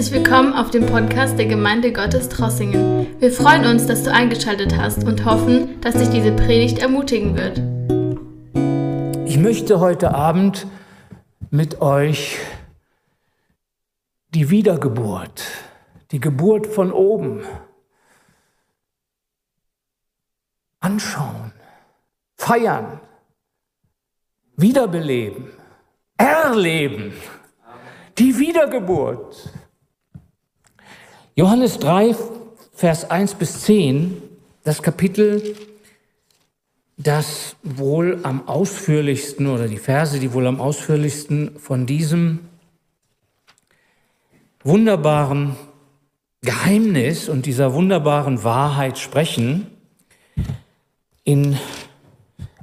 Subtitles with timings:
[0.00, 3.20] Herzlich willkommen auf dem Podcast der Gemeinde Gottes Trossingen.
[3.20, 7.58] Wir freuen uns, dass du eingeschaltet hast und hoffen, dass dich diese Predigt ermutigen wird.
[9.28, 10.66] Ich möchte heute Abend
[11.50, 12.38] mit euch
[14.30, 15.44] die Wiedergeburt,
[16.12, 17.42] die Geburt von oben
[20.80, 21.52] anschauen,
[22.38, 23.00] feiern,
[24.56, 25.50] wiederbeleben,
[26.16, 27.12] erleben.
[28.16, 29.59] Die Wiedergeburt.
[31.40, 32.14] Johannes 3,
[32.74, 34.20] Vers 1 bis 10,
[34.62, 35.56] das Kapitel,
[36.98, 42.40] das wohl am ausführlichsten oder die Verse, die wohl am ausführlichsten von diesem
[44.64, 45.56] wunderbaren
[46.42, 49.66] Geheimnis und dieser wunderbaren Wahrheit sprechen.
[51.24, 51.56] In,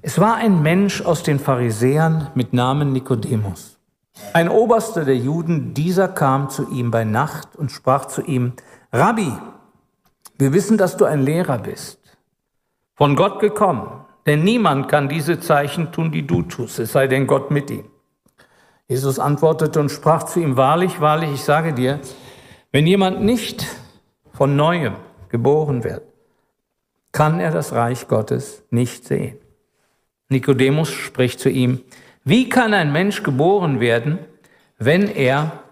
[0.03, 3.79] es war ein Mensch aus den Pharisäern mit Namen Nikodemus.
[4.33, 8.53] Ein Oberster der Juden, dieser kam zu ihm bei Nacht und sprach zu ihm,
[8.91, 9.31] Rabbi,
[10.37, 11.99] wir wissen, dass du ein Lehrer bist,
[12.95, 17.27] von Gott gekommen, denn niemand kann diese Zeichen tun, die du tust, es sei denn
[17.27, 17.85] Gott mit ihm.
[18.87, 21.99] Jesus antwortete und sprach zu ihm, wahrlich, wahrlich, ich sage dir,
[22.71, 23.65] wenn jemand nicht
[24.33, 24.95] von neuem
[25.29, 26.03] geboren wird,
[27.11, 29.37] kann er das Reich Gottes nicht sehen.
[30.29, 31.81] Nikodemus spricht zu ihm,
[32.23, 34.19] wie kann ein Mensch geboren werden,
[34.77, 35.63] wenn er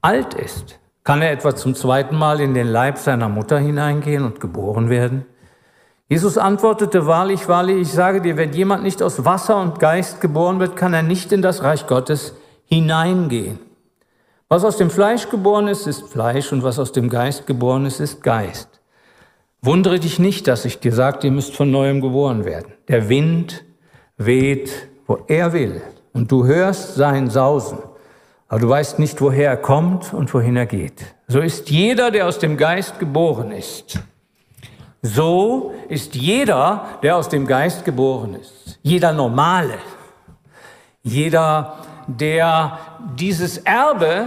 [0.00, 0.78] alt ist?
[1.04, 5.24] Kann er etwa zum zweiten Mal in den Leib seiner Mutter hineingehen und geboren werden?
[6.08, 10.60] Jesus antwortete, wahrlich, wahrlich, ich sage dir, wenn jemand nicht aus Wasser und Geist geboren
[10.60, 12.34] wird, kann er nicht in das Reich Gottes
[12.66, 13.58] hineingehen.
[14.48, 18.00] Was aus dem Fleisch geboren ist, ist Fleisch und was aus dem Geist geboren ist,
[18.00, 18.68] ist Geist.
[19.62, 22.74] Wundere dich nicht, dass ich dir sagte, ihr müsst von neuem geboren werden.
[22.88, 23.64] Der Wind
[24.18, 24.70] weht
[25.06, 25.82] wo er will.
[26.12, 27.78] Und du hörst sein Sausen,
[28.52, 31.14] aber du weißt nicht, woher er kommt und wohin er geht.
[31.26, 33.98] So ist jeder, der aus dem Geist geboren ist.
[35.00, 38.78] So ist jeder, der aus dem Geist geboren ist.
[38.82, 39.78] Jeder Normale.
[41.02, 42.78] Jeder, der
[43.14, 44.26] dieses Erbe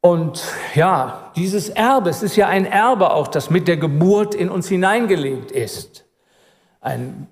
[0.00, 0.40] und
[0.76, 4.68] ja, dieses Erbe, es ist ja ein Erbe auch, das mit der Geburt in uns
[4.68, 6.04] hineingelegt ist.
[6.80, 7.26] Ein,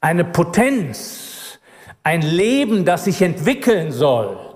[0.00, 1.58] eine Potenz,
[2.02, 4.47] ein Leben, das sich entwickeln soll.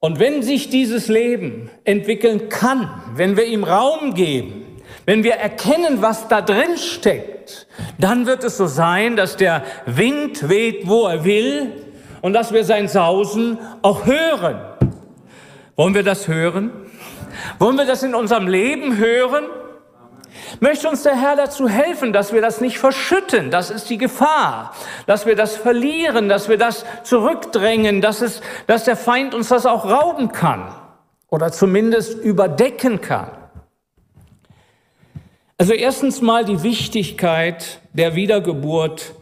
[0.00, 4.64] Und wenn sich dieses Leben entwickeln kann, wenn wir ihm Raum geben,
[5.06, 7.66] wenn wir erkennen, was da drin steckt,
[7.98, 11.72] dann wird es so sein, dass der Wind weht, wo er will
[12.20, 14.60] und dass wir sein Sausen auch hören.
[15.74, 16.70] Wollen wir das hören?
[17.58, 19.46] Wollen wir das in unserem Leben hören?
[20.60, 23.50] Möchte uns der Herr dazu helfen, dass wir das nicht verschütten.
[23.50, 24.74] Das ist die Gefahr,
[25.06, 29.66] dass wir das verlieren, dass wir das zurückdrängen, dass, es, dass der Feind uns das
[29.66, 30.74] auch rauben kann
[31.28, 33.30] oder zumindest überdecken kann.
[35.58, 39.14] Also erstens mal die Wichtigkeit der Wiedergeburt.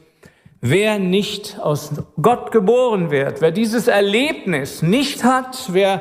[0.60, 6.00] Wer nicht aus Gott geboren wird, wer dieses Erlebnis nicht hat, wer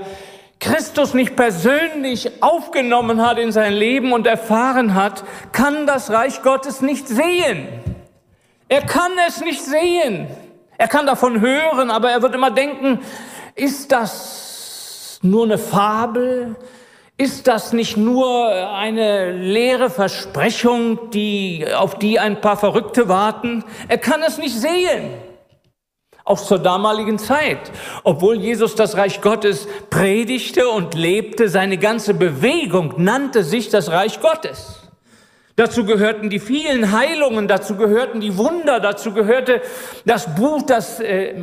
[0.59, 6.81] Christus nicht persönlich aufgenommen hat in sein Leben und erfahren hat, kann das Reich Gottes
[6.81, 7.67] nicht sehen.
[8.67, 10.27] Er kann es nicht sehen.
[10.77, 12.99] Er kann davon hören, aber er wird immer denken,
[13.55, 16.55] ist das nur eine Fabel?
[17.17, 23.63] Ist das nicht nur eine leere Versprechung, die, auf die ein paar Verrückte warten?
[23.87, 25.13] Er kann es nicht sehen
[26.25, 27.71] auch zur damaligen Zeit.
[28.03, 34.19] Obwohl Jesus das Reich Gottes predigte und lebte, seine ganze Bewegung nannte sich das Reich
[34.19, 34.81] Gottes.
[35.55, 39.61] Dazu gehörten die vielen Heilungen, dazu gehörten die Wunder, dazu gehörte
[40.03, 41.35] das Buch, das äh,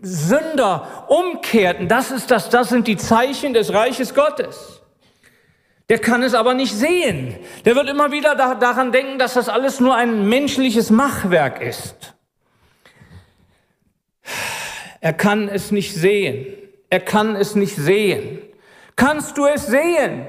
[0.00, 1.88] Sünder umkehrten.
[1.88, 4.80] Das ist das, das sind die Zeichen des Reiches Gottes.
[5.88, 7.36] Der kann es aber nicht sehen.
[7.64, 12.15] Der wird immer wieder da, daran denken, dass das alles nur ein menschliches Machwerk ist.
[15.00, 16.46] Er kann es nicht sehen.
[16.90, 18.38] Er kann es nicht sehen.
[18.96, 20.26] Kannst du es sehen?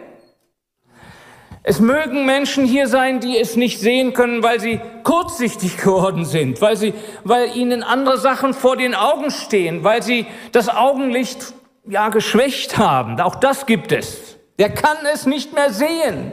[1.63, 6.61] Es mögen Menschen hier sein, die es nicht sehen können, weil sie kurzsichtig geworden sind,
[6.61, 6.93] weil, sie,
[7.25, 11.53] weil ihnen andere Sachen vor den Augen stehen, weil sie das Augenlicht
[11.85, 13.19] ja geschwächt haben.
[13.19, 14.37] Auch das gibt es.
[14.59, 16.31] Der kann es nicht mehr sehen.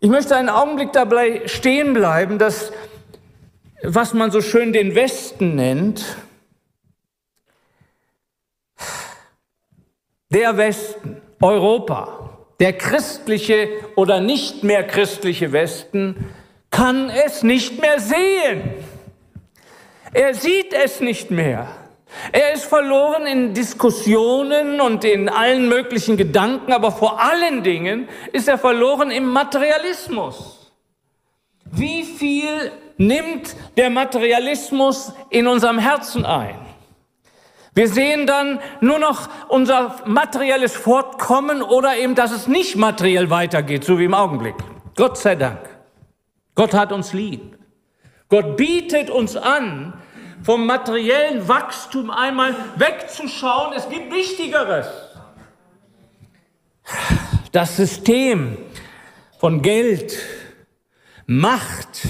[0.00, 2.72] Ich möchte einen Augenblick dabei stehen bleiben, dass
[3.82, 6.16] was man so schön den Westen nennt,
[10.34, 16.34] der Westen, Europa, der christliche oder nicht mehr christliche Westen
[16.70, 18.74] kann es nicht mehr sehen.
[20.12, 21.68] Er sieht es nicht mehr.
[22.32, 28.48] Er ist verloren in Diskussionen und in allen möglichen Gedanken, aber vor allen Dingen ist
[28.48, 30.72] er verloren im Materialismus.
[31.70, 36.63] Wie viel nimmt der Materialismus in unserem Herzen ein?
[37.74, 43.84] Wir sehen dann nur noch unser materielles Fortkommen oder eben, dass es nicht materiell weitergeht,
[43.84, 44.54] so wie im Augenblick.
[44.96, 45.58] Gott sei Dank.
[46.54, 47.58] Gott hat uns lieb.
[48.28, 49.94] Gott bietet uns an,
[50.42, 53.72] vom materiellen Wachstum einmal wegzuschauen.
[53.76, 54.86] Es gibt Wichtigeres.
[57.50, 58.56] Das System
[59.40, 60.16] von Geld,
[61.26, 62.06] Macht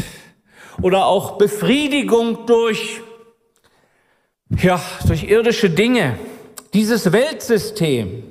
[0.82, 3.00] oder auch Befriedigung durch,
[4.62, 6.18] ja, durch irdische Dinge.
[6.72, 8.24] Dieses Weltsystem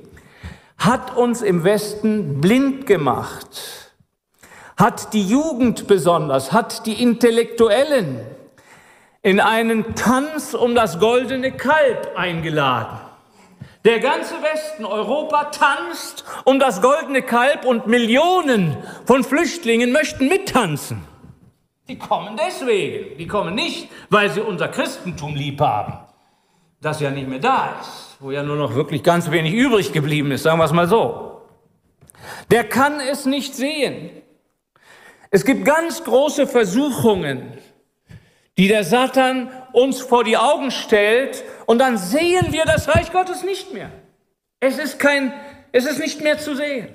[0.78, 3.92] hat uns im Westen blind gemacht,
[4.76, 8.20] hat die Jugend besonders, hat die Intellektuellen
[9.22, 12.98] in einen Tanz um das goldene Kalb eingeladen.
[13.84, 18.76] Der ganze Westen, Europa tanzt um das goldene Kalb und Millionen
[19.06, 21.02] von Flüchtlingen möchten mittanzen.
[21.88, 23.18] Die kommen deswegen.
[23.18, 25.98] Die kommen nicht, weil sie unser Christentum lieb haben,
[26.84, 30.30] das ja nicht mehr da ist, wo ja nur noch wirklich ganz wenig übrig geblieben
[30.32, 31.42] ist, sagen wir es mal so.
[32.50, 34.10] Der kann es nicht sehen.
[35.30, 37.58] Es gibt ganz große Versuchungen,
[38.56, 43.42] die der Satan uns vor die Augen stellt und dann sehen wir das Reich Gottes
[43.42, 43.90] nicht mehr.
[44.60, 45.32] Es ist kein,
[45.72, 46.88] es ist nicht mehr zu sehen.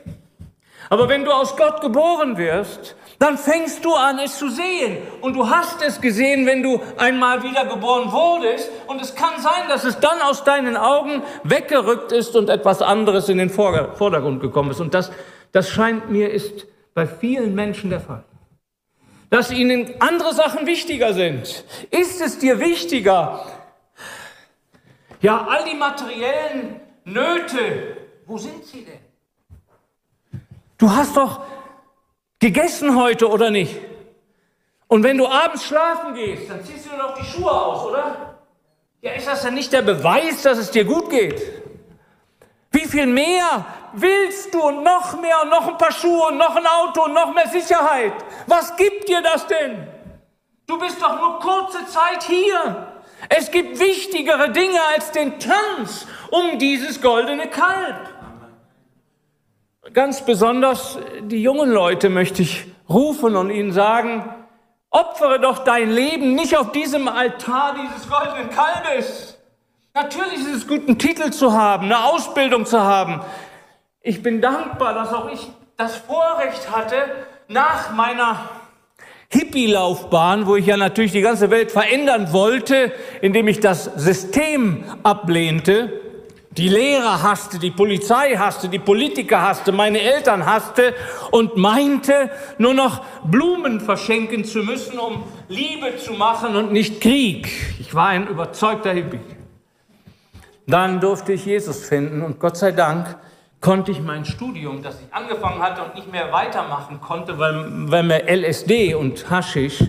[0.90, 4.98] Aber wenn du aus Gott geboren wirst, dann fängst du an, es zu sehen.
[5.22, 8.72] Und du hast es gesehen, wenn du einmal wieder geboren wurdest.
[8.88, 13.28] Und es kann sein, dass es dann aus deinen Augen weggerückt ist und etwas anderes
[13.28, 14.80] in den Vordergrund gekommen ist.
[14.80, 15.12] Und das,
[15.52, 18.24] das scheint mir, ist bei vielen Menschen der Fall
[19.30, 21.64] dass ihnen andere Sachen wichtiger sind.
[21.92, 23.46] Ist es dir wichtiger?
[25.22, 30.42] Ja, all die materiellen Nöte, wo sind sie denn?
[30.78, 31.42] Du hast doch
[32.40, 33.76] gegessen heute oder nicht?
[34.88, 38.36] Und wenn du abends schlafen gehst, dann ziehst du doch die Schuhe aus, oder?
[39.02, 41.42] Ja, ist das denn nicht der Beweis, dass es dir gut geht?
[42.72, 46.66] Wie viel mehr willst du noch mehr und noch ein paar Schuhe und noch ein
[46.66, 48.14] Auto und noch mehr Sicherheit?
[48.48, 49.88] Was gibt dir das denn?
[50.68, 52.94] Du bist doch nur kurze Zeit hier.
[53.28, 57.98] Es gibt wichtigere Dinge als den Tanz um dieses goldene Kalb.
[59.94, 64.24] Ganz besonders die jungen Leute möchte ich rufen und ihnen sagen,
[64.90, 69.38] opfere doch dein Leben nicht auf diesem Altar dieses goldenen Kalbes.
[69.94, 73.22] Natürlich ist es gut, einen Titel zu haben, eine Ausbildung zu haben,
[74.02, 76.96] ich bin dankbar, dass auch ich das Vorrecht hatte,
[77.50, 78.50] nach meiner
[79.30, 86.09] Hippie-Laufbahn, wo ich ja natürlich die ganze Welt verändern wollte, indem ich das System ablehnte,
[86.52, 90.96] die Lehrer hasste, die Polizei hasste, die Politiker hasste, meine Eltern hasste
[91.32, 97.48] und meinte, nur noch Blumen verschenken zu müssen, um Liebe zu machen und nicht Krieg.
[97.80, 99.20] Ich war ein überzeugter Hippie.
[100.66, 103.18] Dann durfte ich Jesus finden und Gott sei Dank
[103.62, 108.04] konnte ich mein Studium, das ich angefangen hatte und nicht mehr weitermachen konnte, weil, weil
[108.04, 109.84] mir LSD und Haschisch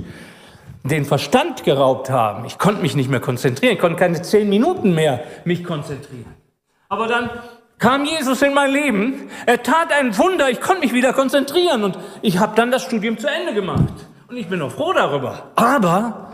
[0.83, 2.45] den Verstand geraubt haben.
[2.47, 6.40] Ich konnte mich nicht mehr konzentrieren, konnte keine zehn Minuten mehr mich konzentrieren.
[6.91, 7.31] Aber dann
[7.79, 11.97] kam Jesus in mein Leben, er tat ein Wunder, ich konnte mich wieder konzentrieren und
[12.21, 13.95] ich habe dann das Studium zu Ende gemacht.
[14.27, 15.53] Und ich bin auch froh darüber.
[15.55, 16.33] Aber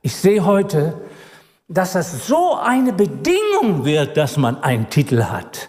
[0.00, 0.98] ich sehe heute,
[1.68, 5.68] dass es so eine Bedingung wird, dass man einen Titel hat,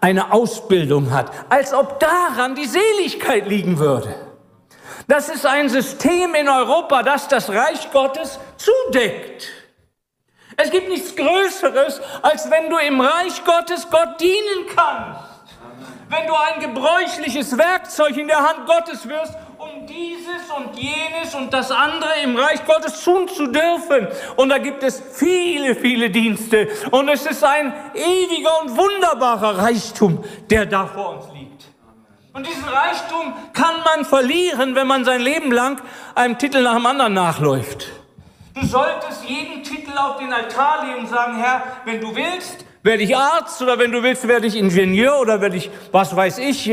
[0.00, 4.16] eine Ausbildung hat, als ob daran die Seligkeit liegen würde.
[5.06, 9.57] Das ist ein System in Europa, das das Reich Gottes zudeckt.
[10.60, 15.20] Es gibt nichts Größeres, als wenn du im Reich Gottes Gott dienen kannst.
[16.10, 21.52] Wenn du ein gebräuchliches Werkzeug in der Hand Gottes wirst um dieses und jenes und
[21.52, 24.08] das andere im Reich Gottes tun zu dürfen.
[24.36, 26.68] Und da gibt es viele, viele Dienste.
[26.90, 31.64] Und es ist ein ewiger und wunderbarer Reichtum, der da vor uns liegt.
[32.32, 35.80] Und diesen Reichtum kann man verlieren, wenn man sein Leben lang
[36.14, 37.97] einem Titel nach dem anderen nachläuft.
[38.60, 43.02] Du solltest jeden Titel auf den Altar legen und sagen, Herr, wenn du willst, werde
[43.02, 46.70] ich Arzt oder wenn du willst, werde ich Ingenieur oder werde ich, was weiß ich,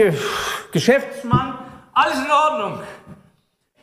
[0.72, 1.60] Geschäftsmann.
[1.94, 2.80] Alles in Ordnung.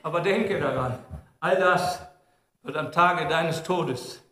[0.02, 0.99] Aber denke daran,
[1.38, 2.00] all das
[2.64, 4.23] wird am Tage deines Todes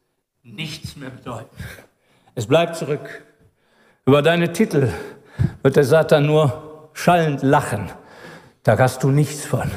[0.42, 1.56] nichts mehr bedeuten.
[2.34, 3.24] Es bleibt zurück.
[4.04, 4.92] Über deine Titel
[5.62, 7.90] wird der Satan nur schallend lachen.
[8.64, 9.70] Da hast du nichts von.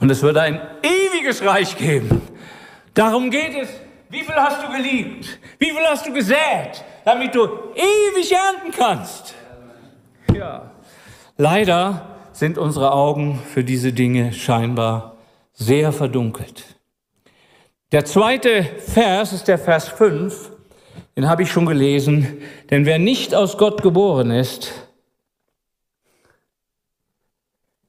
[0.00, 2.20] Und es wird ein ewiges Reich geben.
[2.94, 3.68] Darum geht es
[4.10, 5.38] Wie viel hast du geliebt?
[5.58, 7.44] Wie viel hast du gesät, damit du
[7.74, 9.34] ewig ernten kannst?
[10.34, 10.70] Ja.
[11.38, 15.16] Leider sind unsere Augen für diese Dinge scheinbar
[15.54, 16.64] sehr verdunkelt.
[17.90, 20.50] Der zweite Vers ist der Vers 5,
[21.16, 22.42] den habe ich schon gelesen.
[22.70, 24.72] Denn wer nicht aus Gott geboren ist,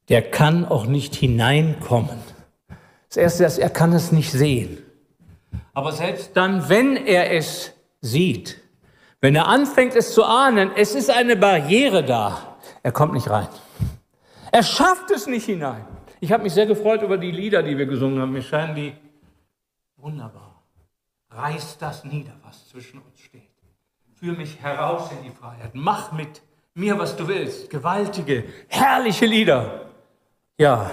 [0.07, 2.17] der kann auch nicht hineinkommen.
[3.09, 4.82] Das Erste ist, er kann es nicht sehen.
[5.73, 8.59] Aber selbst dann, wenn er es sieht,
[9.21, 13.47] wenn er anfängt es zu ahnen, es ist eine Barriere da, er kommt nicht rein.
[14.51, 15.85] Er schafft es nicht hinein.
[16.19, 18.31] Ich habe mich sehr gefreut über die Lieder, die wir gesungen haben.
[18.31, 18.93] Mir scheinen die
[19.97, 20.63] wunderbar.
[21.31, 23.49] Reiß das nieder, was zwischen uns steht.
[24.15, 25.71] Führ mich heraus in die Freiheit.
[25.73, 26.41] Mach mit
[26.75, 27.69] mir, was du willst.
[27.69, 29.87] Gewaltige, herrliche Lieder.
[30.57, 30.91] Ja,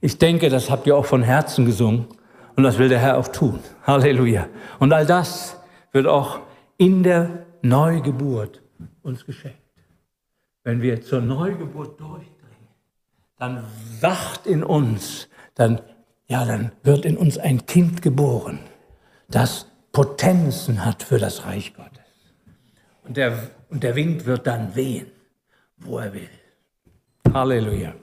[0.00, 2.08] ich denke, das habt ihr auch von Herzen gesungen.
[2.56, 3.60] Und das will der Herr auch tun.
[3.86, 4.48] Halleluja.
[4.78, 5.56] Und all das
[5.92, 6.40] wird auch
[6.76, 8.62] in der Neugeburt
[9.02, 9.58] uns geschenkt.
[10.64, 12.68] Wenn wir zur Neugeburt durchdringen,
[13.38, 13.64] dann
[14.00, 15.80] wacht in uns, dann,
[16.26, 18.60] ja, dann wird in uns ein Kind geboren,
[19.28, 21.98] das Potenzen hat für das Reich Gottes.
[23.04, 25.06] Und der, und der Wind wird dann wehen,
[25.78, 26.28] wo er will.
[27.32, 27.94] Halleluja.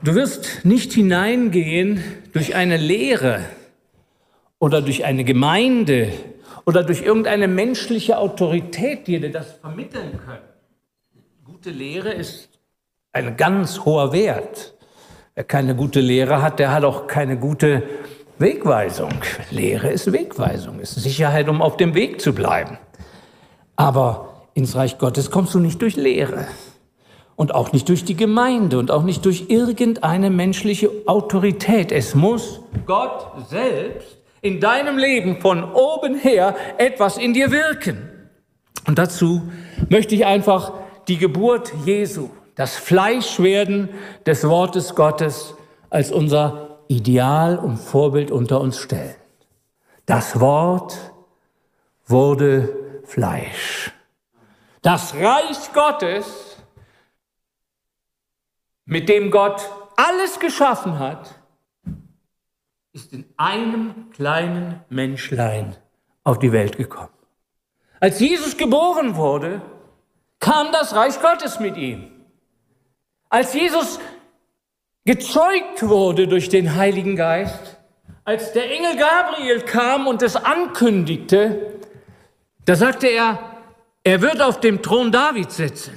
[0.00, 3.40] Du wirst nicht hineingehen durch eine Lehre
[4.60, 6.12] oder durch eine Gemeinde
[6.64, 10.44] oder durch irgendeine menschliche Autorität, die dir das vermitteln können.
[11.44, 12.48] Gute Lehre ist
[13.12, 14.74] ein ganz hoher Wert.
[15.34, 17.82] Wer keine gute Lehre hat, der hat auch keine gute
[18.38, 19.14] Wegweisung.
[19.50, 22.78] Lehre ist Wegweisung, ist Sicherheit, um auf dem Weg zu bleiben.
[23.74, 26.46] Aber ins Reich Gottes kommst du nicht durch Lehre
[27.38, 31.92] und auch nicht durch die Gemeinde und auch nicht durch irgendeine menschliche Autorität.
[31.92, 38.10] Es muss Gott selbst in deinem Leben von oben her etwas in dir wirken.
[38.88, 39.42] Und dazu
[39.88, 40.72] möchte ich einfach
[41.06, 43.88] die Geburt Jesu, das Fleischwerden
[44.26, 45.54] des Wortes Gottes
[45.90, 49.14] als unser Ideal und Vorbild unter uns stellen.
[50.06, 50.98] Das Wort
[52.04, 53.92] wurde Fleisch.
[54.82, 56.47] Das Reich Gottes
[58.88, 61.34] mit dem Gott alles geschaffen hat,
[62.94, 65.76] ist in einem kleinen Menschlein
[66.24, 67.12] auf die Welt gekommen.
[68.00, 69.60] Als Jesus geboren wurde,
[70.40, 72.10] kam das Reich Gottes mit ihm.
[73.28, 74.00] Als Jesus
[75.04, 77.76] gezeugt wurde durch den Heiligen Geist,
[78.24, 81.74] als der Engel Gabriel kam und es ankündigte,
[82.64, 83.38] da sagte er,
[84.02, 85.92] er wird auf dem Thron Davids sitzen.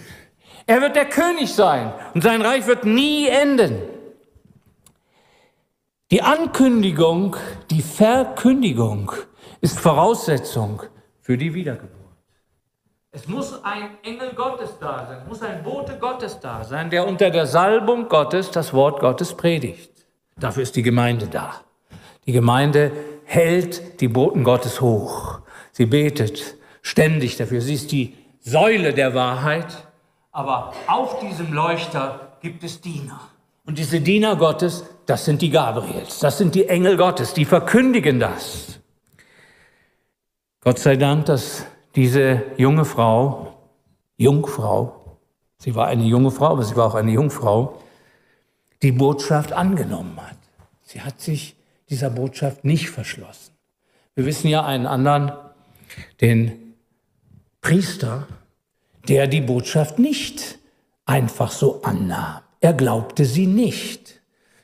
[0.65, 3.82] Er wird der König sein und sein Reich wird nie enden.
[6.12, 7.38] Die Ankündigung,
[7.70, 9.12] die Verkündigung
[9.62, 10.84] ist Voraussetzung
[11.22, 12.01] für die Wiedergeburt.
[13.13, 17.08] Es muss ein Engel Gottes da sein, es muss ein Bote Gottes da sein, der
[17.08, 19.91] unter der Salbung Gottes das Wort Gottes predigt.
[20.38, 21.62] Dafür ist die Gemeinde da.
[22.25, 22.91] Die Gemeinde
[23.25, 25.41] hält die Boten Gottes hoch.
[25.72, 27.62] Sie betet ständig dafür.
[27.62, 29.88] Sie ist die Säule der Wahrheit
[30.32, 33.20] aber auf diesem Leuchter gibt es Diener.
[33.66, 38.20] Und diese Diener Gottes, das sind die Gabriels, das sind die Engel Gottes, die verkündigen
[38.20, 38.80] das.
[40.62, 43.56] Gott sei Dank, dass diese junge Frau,
[44.18, 45.18] Jungfrau,
[45.58, 47.82] sie war eine junge Frau, aber sie war auch eine Jungfrau,
[48.82, 50.38] die Botschaft angenommen hat.
[50.84, 51.56] Sie hat sich
[51.90, 53.54] dieser Botschaft nicht verschlossen.
[54.16, 55.32] Wir wissen ja einen anderen,
[56.20, 56.76] den
[57.62, 58.28] Priester,
[59.08, 60.60] der die Botschaft nicht
[61.05, 62.41] einfach so annahm.
[62.60, 64.22] Er glaubte sie nicht.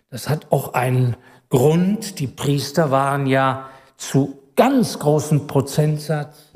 [0.10, 1.15] Das hat auch einen
[1.50, 2.20] Grund.
[2.20, 6.51] Die Priester waren ja zu ganz großen Prozentsatz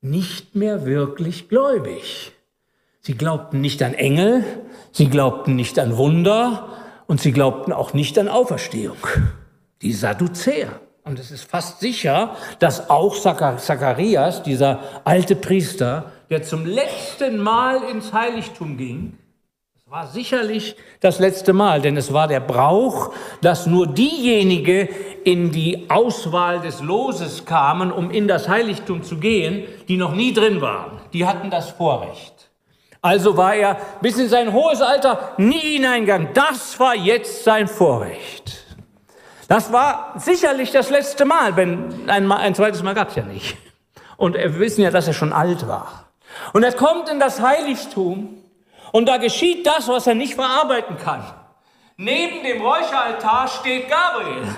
[0.00, 2.32] nicht mehr wirklich gläubig.
[3.00, 4.44] Sie glaubten nicht an Engel,
[4.92, 6.68] sie glaubten nicht an Wunder
[7.06, 8.98] und sie glaubten auch nicht an Auferstehung.
[9.82, 10.80] Die Sadduzäer.
[11.04, 17.82] Und es ist fast sicher, dass auch Zacharias, dieser alte Priester, der zum letzten Mal
[17.90, 19.18] ins Heiligtum ging,
[19.76, 24.88] es war sicherlich das letzte Mal, denn es war der Brauch, dass nur diejenigen
[25.24, 30.34] in die Auswahl des Loses kamen, um in das Heiligtum zu gehen, die noch nie
[30.34, 31.00] drin waren.
[31.14, 32.50] Die hatten das Vorrecht.
[33.00, 36.28] Also war er bis in sein hohes Alter nie hineingegangen.
[36.34, 38.66] Das war jetzt sein Vorrecht.
[39.48, 43.56] Das war sicherlich das letzte Mal, wenn ein, ein zweites Mal gab es ja nicht.
[44.18, 46.07] Und wir wissen ja, dass er schon alt war.
[46.52, 48.42] Und er kommt in das Heiligtum
[48.92, 51.24] und da geschieht das, was er nicht verarbeiten kann.
[51.96, 54.56] Neben dem Räucheraltar steht Gabriel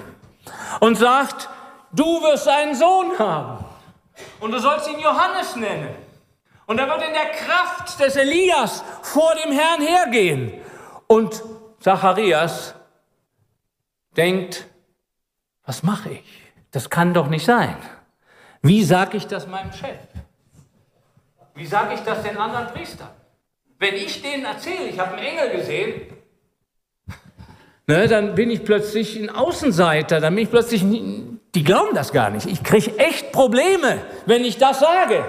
[0.80, 1.48] und sagt,
[1.92, 3.64] du wirst einen Sohn haben
[4.40, 5.94] und du sollst ihn Johannes nennen.
[6.66, 10.52] Und er wird in der Kraft des Elias vor dem Herrn hergehen.
[11.08, 11.42] Und
[11.80, 12.74] Zacharias
[14.16, 14.66] denkt,
[15.64, 16.42] was mache ich?
[16.70, 17.76] Das kann doch nicht sein.
[18.62, 19.98] Wie sage ich das meinem Chef?
[21.54, 23.10] Wie sage ich das den anderen Priestern?
[23.78, 26.02] Wenn ich denen erzähle, ich habe einen Engel gesehen,
[27.86, 32.30] ne, dann bin ich plötzlich ein Außenseiter, dann bin ich plötzlich, die glauben das gar
[32.30, 32.46] nicht.
[32.46, 35.24] Ich kriege echt Probleme, wenn ich das sage.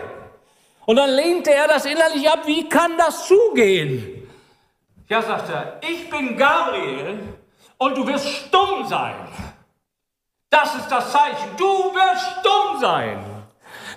[0.85, 4.27] Und dann lehnte er das innerlich ab, wie kann das zugehen?
[5.07, 7.19] Ja, sagt er, ich bin Gabriel
[7.77, 9.15] und du wirst stumm sein.
[10.49, 13.23] Das ist das Zeichen, du wirst stumm sein.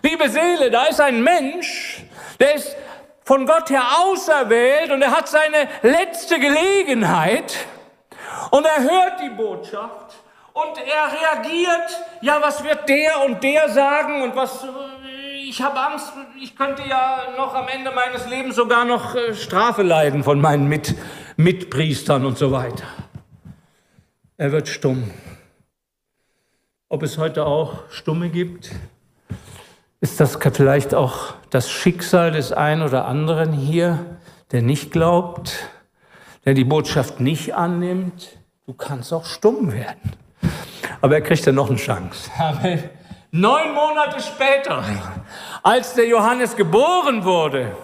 [0.03, 2.05] Liebe Seele, da ist ein Mensch,
[2.39, 2.77] der ist
[3.25, 7.57] von Gott her auserwählt und er hat seine letzte Gelegenheit
[8.51, 10.15] und er hört die Botschaft
[10.53, 14.65] und er reagiert, ja, was wird der und der sagen und was,
[15.49, 19.83] ich habe Angst, ich könnte ja noch am Ende meines Lebens sogar noch äh, Strafe
[19.83, 20.95] leiden von meinen Mit
[21.37, 22.85] Mitpriestern und so weiter.
[24.37, 25.11] Er wird stumm.
[26.89, 28.71] Ob es heute auch Stumme gibt,
[30.01, 34.05] ist das vielleicht auch das Schicksal des einen oder anderen hier,
[34.51, 35.69] der nicht glaubt,
[36.45, 38.39] der die Botschaft nicht annimmt?
[38.67, 40.17] Du kannst auch stumm werden.
[41.01, 42.29] Aber er kriegt ja noch eine Chance.
[42.39, 42.91] Amen.
[43.31, 44.83] Neun Monate später,
[45.63, 47.77] als der Johannes geboren wurde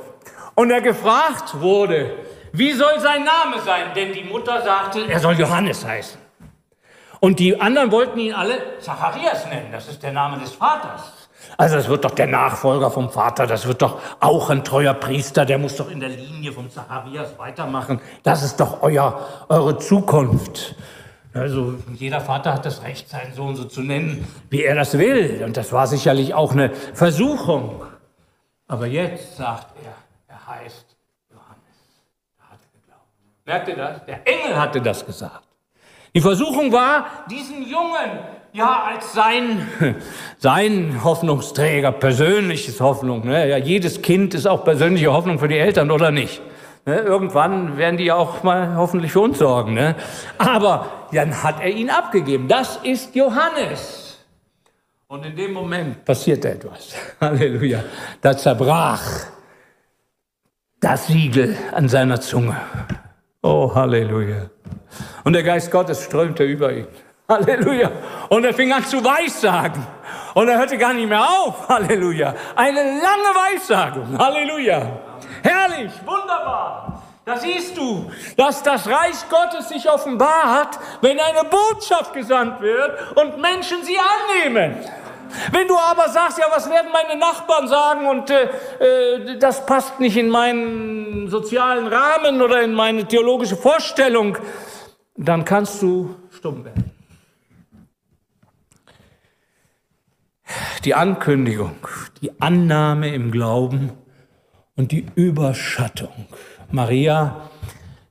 [0.57, 2.17] und er gefragt wurde,
[2.53, 3.95] wie soll sein Name sein?
[3.95, 6.21] Denn die Mutter sagte, er soll Johannes heißen.
[7.21, 11.20] Und die anderen wollten ihn alle Zacharias nennen, das ist der Name des Vaters.
[11.57, 15.45] Also das wird doch der Nachfolger vom Vater, das wird doch auch ein treuer Priester,
[15.45, 18.01] der muss doch in der Linie vom Zacharias weitermachen.
[18.23, 20.75] Das ist doch euer, eure Zukunft.
[21.33, 25.43] Also jeder Vater hat das Recht, seinen Sohn so zu nennen, wie er das will.
[25.45, 27.83] Und das war sicherlich auch eine Versuchung.
[28.67, 29.95] Aber jetzt sagt er,
[30.29, 30.97] er heißt
[31.31, 31.59] Johannes.
[32.37, 33.07] Da hat er geglaubt.
[33.47, 34.05] Merkt ihr das?
[34.07, 35.45] Der Engel hatte das gesagt.
[36.15, 38.19] Die Versuchung war, diesen Jungen
[38.53, 39.69] ja, als sein,
[40.39, 43.27] sein Hoffnungsträger, persönliches Hoffnung.
[43.27, 43.49] Ne?
[43.49, 46.43] Ja, jedes Kind ist auch persönliche Hoffnung für die Eltern, oder nicht?
[46.87, 46.99] Ne?
[46.99, 49.75] Irgendwann werden die auch mal hoffentlich für uns sorgen.
[49.75, 49.95] Ne?
[50.39, 52.49] Aber dann hat er ihn abgegeben.
[52.49, 54.19] Das ist Johannes.
[55.07, 56.95] Und in dem Moment passierte etwas.
[57.21, 57.85] Halleluja.
[58.21, 59.03] Da zerbrach
[60.81, 62.57] das Siegel an seiner Zunge.
[63.43, 64.51] Oh, Halleluja.
[65.25, 66.87] Und der Geist Gottes strömte über ihn.
[67.31, 67.91] Halleluja.
[68.29, 69.87] Und er fing an zu weissagen.
[70.35, 71.69] Und er hörte gar nicht mehr auf.
[71.69, 72.35] Halleluja.
[72.57, 74.19] Eine lange Weissagung.
[74.19, 74.83] Halleluja.
[75.43, 77.03] Herrlich, wunderbar.
[77.25, 83.39] Da siehst du, dass das Reich Gottes sich offenbart, wenn eine Botschaft gesandt wird und
[83.39, 84.77] Menschen sie annehmen.
[85.53, 88.49] Wenn du aber sagst, ja, was werden meine Nachbarn sagen und äh,
[88.81, 94.37] äh das passt nicht in meinen sozialen Rahmen oder in meine theologische Vorstellung,
[95.17, 97.00] dann kannst du stumm werden.
[100.85, 101.77] Die Ankündigung,
[102.23, 103.93] die Annahme im Glauben
[104.77, 106.27] und die Überschattung.
[106.71, 107.51] Maria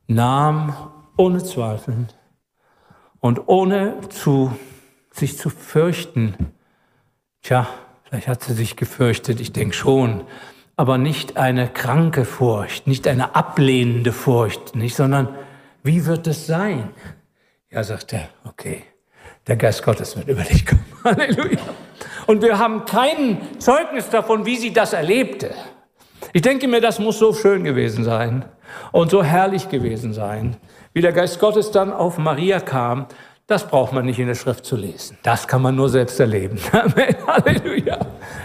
[0.08, 0.74] nahm
[1.18, 2.08] ohne Zweifeln
[3.20, 4.56] und ohne zu,
[5.12, 6.54] sich zu fürchten,
[7.42, 7.68] tja,
[8.04, 10.24] vielleicht hat sie sich gefürchtet, ich denke schon,
[10.76, 15.36] aber nicht eine kranke Furcht, nicht eine ablehnende Furcht, nicht, sondern
[15.84, 16.92] wie wird es sein?
[17.70, 18.84] Ja, sagt er, okay,
[19.48, 20.86] der Geist Gottes wird über dich kommen.
[21.04, 21.60] Halleluja.
[22.30, 25.52] Und wir haben kein Zeugnis davon, wie sie das erlebte.
[26.32, 28.46] Ich denke mir, das muss so schön gewesen sein
[28.92, 30.56] und so herrlich gewesen sein,
[30.94, 33.08] wie der Geist Gottes dann auf Maria kam.
[33.48, 35.18] Das braucht man nicht in der Schrift zu lesen.
[35.24, 36.60] Das kann man nur selbst erleben.
[36.72, 37.16] Amen.
[37.26, 37.98] Halleluja.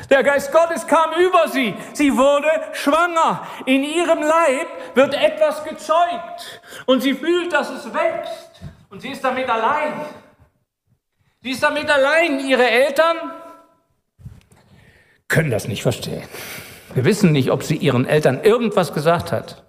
[0.09, 1.75] Der Geist Gottes kam über sie.
[1.93, 3.47] Sie wurde schwanger.
[3.67, 6.63] In ihrem Leib wird etwas gezeugt.
[6.87, 8.63] Und sie fühlt, dass es wächst.
[8.89, 9.93] Und sie ist damit allein.
[11.43, 12.41] Sie ist damit allein.
[12.41, 13.44] Ihre Eltern
[15.35, 16.23] können das nicht verstehen.
[16.95, 19.65] Wir wissen nicht, ob sie ihren Eltern irgendwas gesagt hat.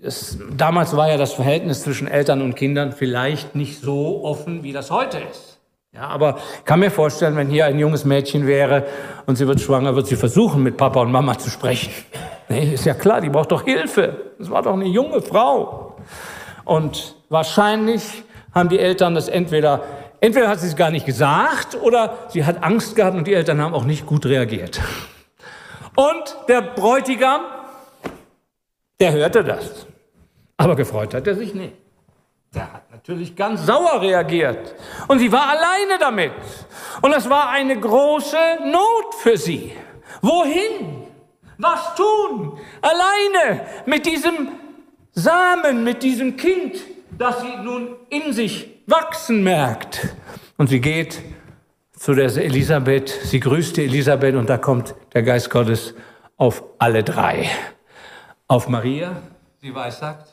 [0.00, 4.72] Es, damals war ja das Verhältnis zwischen Eltern und Kindern vielleicht nicht so offen, wie
[4.72, 5.58] das heute ist.
[5.92, 8.86] Ja, aber ich kann mir vorstellen, wenn hier ein junges Mädchen wäre
[9.26, 11.92] und sie wird schwanger, wird sie versuchen, mit Papa und Mama zu sprechen.
[12.48, 14.32] Nee, ist ja klar, die braucht doch Hilfe.
[14.38, 15.96] Das war doch eine junge Frau.
[16.64, 18.22] Und wahrscheinlich
[18.54, 19.82] haben die Eltern das entweder
[20.22, 23.60] Entweder hat sie es gar nicht gesagt oder sie hat Angst gehabt und die Eltern
[23.60, 24.80] haben auch nicht gut reagiert.
[25.96, 27.40] Und der Bräutigam,
[29.00, 29.84] der hörte das.
[30.56, 31.74] Aber gefreut hat er sich nicht.
[32.54, 34.76] Der hat natürlich ganz sauer reagiert.
[35.08, 36.30] Und sie war alleine damit.
[37.00, 39.72] Und das war eine große Not für sie.
[40.20, 41.02] Wohin?
[41.58, 42.60] Was tun?
[42.80, 44.52] Alleine mit diesem
[45.10, 46.76] Samen, mit diesem Kind,
[47.18, 50.14] das sie nun in sich wachsen merkt.
[50.56, 51.20] Und sie geht
[51.92, 55.94] zu der Elisabeth, sie grüßt die Elisabeth und da kommt der Geist Gottes
[56.36, 57.48] auf alle drei.
[58.48, 59.22] Auf Maria,
[59.60, 60.28] sie weissagt,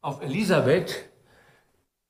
[0.00, 1.08] auf Elisabeth,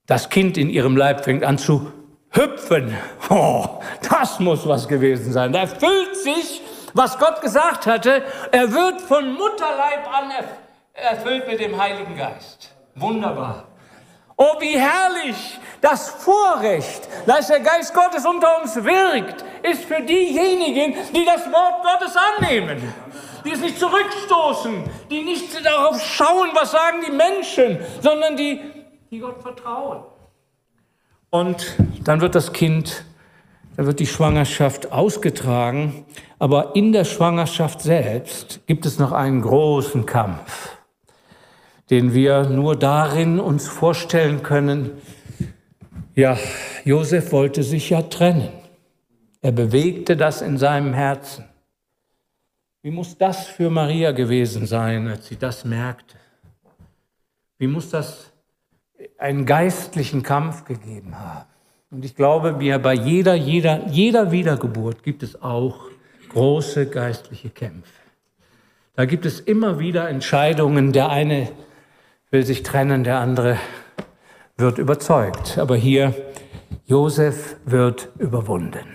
[0.07, 1.93] das Kind in ihrem Leib fängt an zu
[2.31, 2.97] hüpfen.
[3.29, 5.53] Oh, das muss was gewesen sein.
[5.53, 6.63] Da erfüllt sich,
[6.95, 8.23] was Gott gesagt hatte.
[8.53, 10.31] Er wird von Mutterleib an
[10.93, 12.75] erfüllt mit dem Heiligen Geist.
[12.95, 13.66] Wunderbar.
[14.39, 20.95] Oh, wie herrlich das Vorrecht, dass der Geist Gottes unter uns wirkt, ist für diejenigen,
[21.15, 22.83] die das Wort Gottes annehmen,
[23.47, 28.61] die es nicht zurückstoßen, die nicht darauf schauen, was sagen die Menschen, sondern die,
[29.11, 30.03] die Gott vertrauen.
[31.31, 33.05] Und dann wird das Kind,
[33.77, 36.05] dann wird die Schwangerschaft ausgetragen,
[36.39, 40.76] aber in der Schwangerschaft selbst gibt es noch einen großen Kampf
[41.91, 44.91] den wir nur darin uns vorstellen können,
[46.15, 46.39] ja,
[46.85, 48.49] Josef wollte sich ja trennen.
[49.43, 51.45] Er bewegte das in seinem Herzen.
[52.83, 56.17] Wie muss das für Maria gewesen sein, als sie das merkte?
[57.59, 58.33] Wie muss das
[59.19, 61.49] einen geistlichen Kampf gegeben haben?
[61.91, 65.87] Und ich glaube, wie bei jeder, jeder, jeder Wiedergeburt gibt es auch
[66.31, 68.01] große geistliche Kämpfe.
[68.95, 70.93] Da gibt es immer wieder Entscheidungen.
[70.93, 71.49] Der eine
[72.31, 73.59] will sich trennen, der andere
[74.57, 75.59] wird überzeugt.
[75.59, 76.15] Aber hier,
[76.87, 78.87] Josef wird überwunden.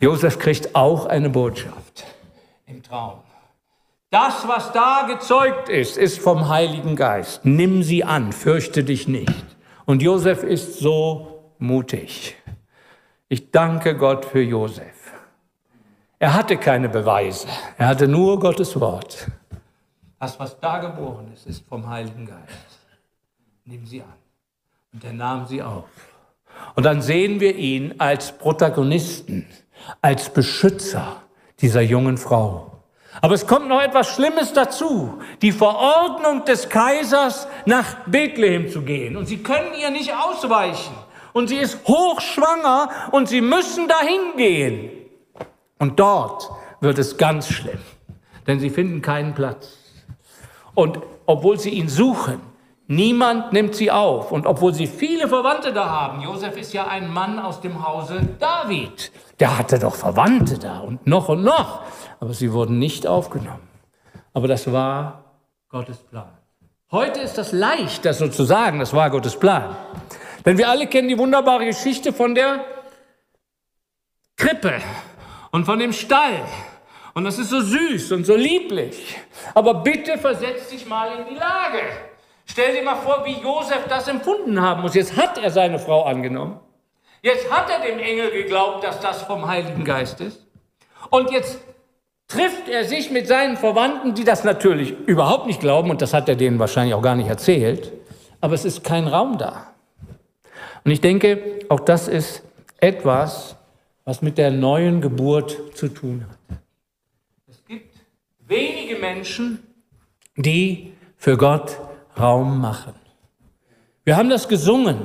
[0.00, 2.04] Josef kriegt auch eine Botschaft
[2.66, 3.20] im Traum.
[4.10, 7.44] Das, was da gezeugt ist, ist vom Heiligen Geist.
[7.44, 9.44] Nimm sie an, fürchte dich nicht.
[9.86, 12.36] Und Josef ist so mutig.
[13.28, 15.12] Ich danke Gott für Josef.
[16.20, 19.26] Er hatte keine Beweise, er hatte nur Gottes Wort.
[20.24, 22.78] Das, was da geboren ist, ist vom Heiligen Geist.
[23.66, 24.14] Nimm sie an.
[24.94, 25.84] Und er nahm sie auf.
[26.74, 29.46] Und dann sehen wir ihn als Protagonisten,
[30.00, 31.20] als Beschützer
[31.60, 32.72] dieser jungen Frau.
[33.20, 35.20] Aber es kommt noch etwas Schlimmes dazu.
[35.42, 39.18] Die Verordnung des Kaisers, nach Bethlehem zu gehen.
[39.18, 40.94] Und sie können ihr nicht ausweichen.
[41.34, 44.90] Und sie ist hochschwanger und sie müssen dahin gehen.
[45.78, 47.82] Und dort wird es ganz schlimm.
[48.46, 49.83] Denn sie finden keinen Platz.
[50.74, 52.40] Und obwohl sie ihn suchen,
[52.86, 54.32] niemand nimmt sie auf.
[54.32, 58.20] Und obwohl sie viele Verwandte da haben, Josef ist ja ein Mann aus dem Hause
[58.38, 61.82] David, der hatte doch Verwandte da und noch und noch.
[62.20, 63.68] Aber sie wurden nicht aufgenommen.
[64.32, 65.24] Aber das war
[65.68, 66.38] Gottes Plan.
[66.90, 69.74] Heute ist das leicht, das so zu sagen, das war Gottes Plan.
[70.44, 72.64] Denn wir alle kennen die wunderbare Geschichte von der
[74.36, 74.74] Krippe
[75.50, 76.44] und von dem Stall
[77.14, 79.16] und das ist so süß und so lieblich.
[79.54, 81.78] Aber bitte versetz dich mal in die Lage.
[82.44, 84.94] Stell dir mal vor, wie Josef das empfunden haben muss.
[84.94, 86.58] Jetzt hat er seine Frau angenommen.
[87.22, 90.44] Jetzt hat er dem Engel geglaubt, dass das vom Heiligen Geist ist.
[91.08, 91.58] Und jetzt
[92.26, 96.28] trifft er sich mit seinen Verwandten, die das natürlich überhaupt nicht glauben, und das hat
[96.28, 97.92] er denen wahrscheinlich auch gar nicht erzählt,
[98.40, 99.68] aber es ist kein Raum da.
[100.84, 102.42] Und ich denke, auch das ist
[102.78, 103.56] etwas,
[104.04, 106.33] was mit der neuen Geburt zu tun hat
[108.46, 109.60] wenige Menschen,
[110.36, 111.78] die für Gott
[112.18, 112.94] Raum machen.
[114.04, 114.98] Wir haben das gesungen.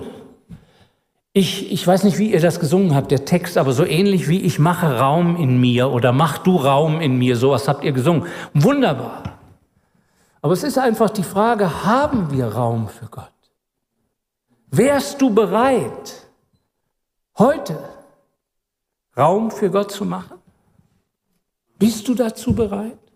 [1.32, 4.42] Ich, ich weiß nicht, wie ihr das gesungen habt, der Text, aber so ähnlich wie
[4.42, 8.28] ich mache Raum in mir oder mach du Raum in mir, sowas habt ihr gesungen.
[8.54, 9.40] Wunderbar.
[10.42, 13.32] Aber es ist einfach die Frage, haben wir Raum für Gott?
[14.72, 16.28] Wärst du bereit,
[17.38, 17.78] heute
[19.18, 20.38] Raum für Gott zu machen?
[21.78, 23.09] Bist du dazu bereit?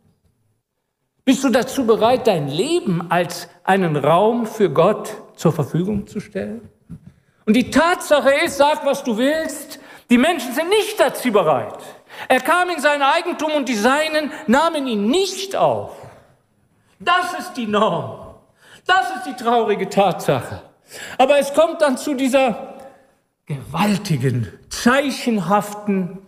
[1.26, 6.70] Bist du dazu bereit, dein Leben als einen Raum für Gott zur Verfügung zu stellen?
[7.46, 11.80] Und die Tatsache ist, sag was du willst, die Menschen sind nicht dazu bereit.
[12.28, 15.96] Er kam in sein Eigentum und die Seinen nahmen ihn nicht auf.
[17.00, 18.36] Das ist die Norm.
[18.86, 20.62] Das ist die traurige Tatsache.
[21.18, 22.76] Aber es kommt dann zu dieser
[23.46, 26.20] gewaltigen, zeichenhaften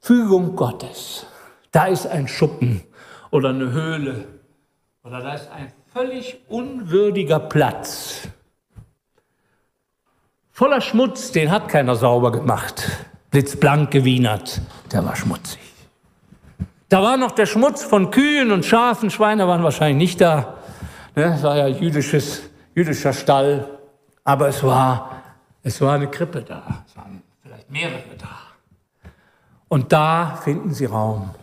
[0.00, 1.26] Fügung Gottes.
[1.72, 2.84] Da ist ein Schuppen
[3.34, 4.26] oder eine Höhle
[5.02, 8.28] oder da ist ein völlig unwürdiger Platz.
[10.52, 12.88] Voller Schmutz, den hat keiner sauber gemacht.
[13.32, 14.60] Blitzblank gewienert,
[14.92, 15.58] der war schmutzig.
[16.88, 20.54] Da war noch der Schmutz von Kühen und Schafen, Schweine waren wahrscheinlich nicht da.
[21.16, 23.68] Ne, das war ja jüdisches jüdischer Stall,
[24.22, 25.22] aber es war,
[25.64, 29.10] es war eine Krippe da, es waren vielleicht mehrere da.
[29.66, 31.34] Und da finden sie Raum.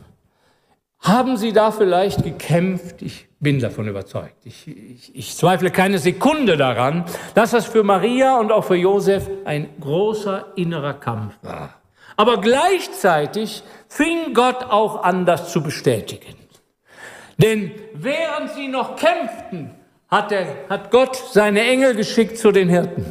[1.01, 3.01] Haben sie da vielleicht gekämpft?
[3.01, 4.35] Ich bin davon überzeugt.
[4.43, 9.27] Ich, ich, ich, zweifle keine Sekunde daran, dass das für Maria und auch für Josef
[9.45, 11.81] ein großer innerer Kampf war.
[12.17, 16.35] Aber gleichzeitig fing Gott auch an, das zu bestätigen.
[17.37, 19.71] Denn während sie noch kämpften,
[20.07, 23.07] hat, er, hat Gott seine Engel geschickt zu den Hirten.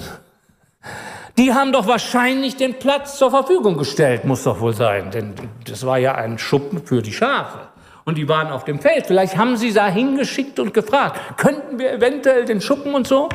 [1.38, 5.33] Die haben doch wahrscheinlich den Platz zur Verfügung gestellt, muss doch wohl sein, denn
[5.64, 7.69] das war ja ein Schuppen für die Schafe.
[8.05, 9.07] Und die waren auf dem Feld.
[9.07, 13.29] Vielleicht haben sie da hingeschickt und gefragt, könnten wir eventuell den Schuppen und so?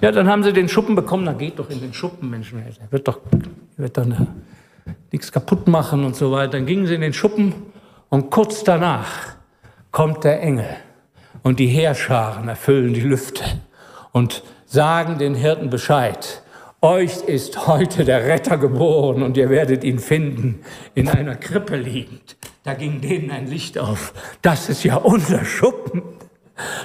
[0.00, 2.90] Ja, dann haben sie den Schuppen bekommen, dann geht doch in den Schuppen, Mensch, er
[2.90, 3.20] wird doch,
[3.76, 4.06] wird doch
[5.12, 6.52] nichts kaputt machen und so weiter.
[6.52, 7.54] Dann gingen sie in den Schuppen
[8.08, 9.36] und kurz danach
[9.92, 10.68] kommt der Engel
[11.42, 13.44] und die Heerscharen erfüllen die Lüfte
[14.12, 16.42] und sagen den Hirten Bescheid.
[16.82, 20.60] Euch ist heute der Retter geboren und ihr werdet ihn finden,
[20.94, 22.36] in einer Krippe liegend.
[22.62, 24.12] Da ging denen ein Licht auf.
[24.42, 26.02] Das ist ja unser Schuppen.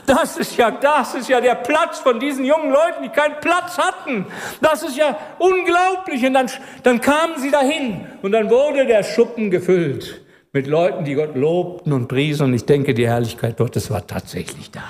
[0.06, 3.78] Das ist ja, das ist ja der Platz von diesen jungen Leuten, die keinen Platz
[3.78, 4.26] hatten.
[4.62, 6.26] Das ist ja unglaublich.
[6.26, 6.50] Und dann,
[6.84, 10.22] dann kamen sie dahin und dann wurde der Schuppen gefüllt
[10.54, 12.46] mit Leuten, die Gott lobten und priesen.
[12.46, 14.84] Und ich denke, die Herrlichkeit Gottes war tatsächlich da.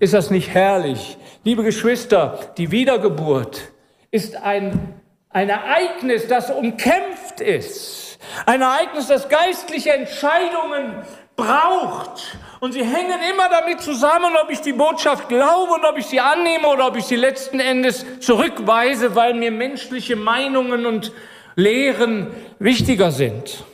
[0.00, 1.16] Ist das nicht herrlich?
[1.44, 3.70] Liebe Geschwister, die Wiedergeburt
[4.10, 4.94] ist ein,
[5.28, 8.09] ein Ereignis, das umkämpft ist.
[8.46, 10.94] Ein Ereignis, das geistliche Entscheidungen
[11.36, 12.38] braucht.
[12.60, 16.20] Und sie hängen immer damit zusammen, ob ich die Botschaft glaube und ob ich sie
[16.20, 21.12] annehme oder ob ich sie letzten Endes zurückweise, weil mir menschliche Meinungen und
[21.56, 22.28] Lehren
[22.58, 23.64] wichtiger sind.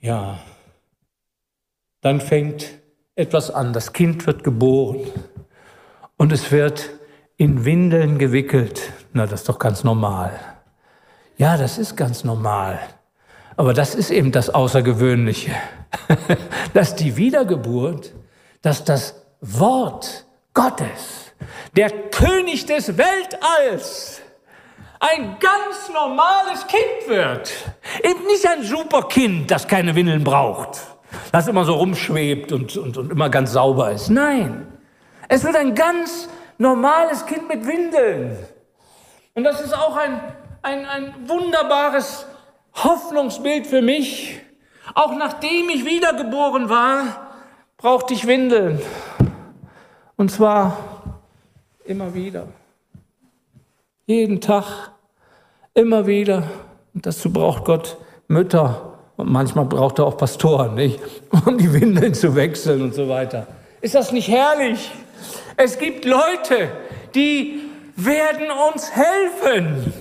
[0.00, 0.40] Ja,
[2.00, 2.70] dann fängt
[3.14, 3.72] etwas an.
[3.72, 5.06] Das Kind wird geboren
[6.16, 6.90] und es wird
[7.36, 8.92] in Windeln gewickelt.
[9.12, 10.51] Na, das ist doch ganz normal.
[11.36, 12.78] Ja, das ist ganz normal.
[13.56, 15.52] Aber das ist eben das Außergewöhnliche,
[16.74, 18.12] dass die Wiedergeburt,
[18.62, 21.32] dass das Wort Gottes,
[21.76, 24.20] der König des Weltalls,
[25.00, 27.52] ein ganz normales Kind wird.
[28.04, 30.78] Eben nicht ein super Kind, das keine Windeln braucht,
[31.32, 34.10] das immer so rumschwebt und, und, und immer ganz sauber ist.
[34.10, 34.66] Nein,
[35.28, 38.36] es wird ein ganz normales Kind mit Windeln.
[39.34, 40.20] Und das ist auch ein,
[40.62, 42.26] ein, ein wunderbares
[42.74, 44.40] Hoffnungsbild für mich.
[44.94, 47.32] Auch nachdem ich wiedergeboren war,
[47.76, 48.80] brauchte ich Windeln.
[50.16, 50.76] Und zwar
[51.84, 52.46] immer wieder.
[54.06, 54.92] Jeden Tag,
[55.74, 56.44] immer wieder.
[56.94, 57.96] Und dazu braucht Gott
[58.28, 58.98] Mütter.
[59.16, 61.00] Und manchmal braucht er auch Pastoren, nicht?
[61.46, 63.46] um die Windeln zu wechseln und so weiter.
[63.80, 64.90] Ist das nicht herrlich?
[65.56, 66.70] Es gibt Leute,
[67.14, 69.92] die werden uns helfen.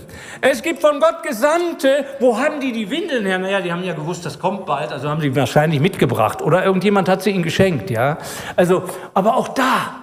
[0.41, 2.05] Es gibt von Gott Gesandte.
[2.19, 3.37] Wo haben die die Windeln her?
[3.37, 6.41] Naja, die haben ja gewusst, das kommt bald, also haben sie wahrscheinlich mitgebracht.
[6.41, 8.17] Oder irgendjemand hat sie ihnen geschenkt, ja.
[8.55, 10.01] Also, aber auch da,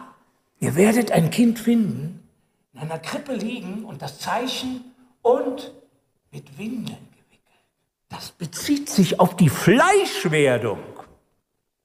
[0.61, 2.29] ihr werdet ein Kind finden,
[2.72, 4.85] in einer Krippe liegen und das Zeichen
[5.22, 5.72] und
[6.31, 7.64] mit Windeln gewickelt.
[8.09, 10.79] Das bezieht sich auf die Fleischwerdung.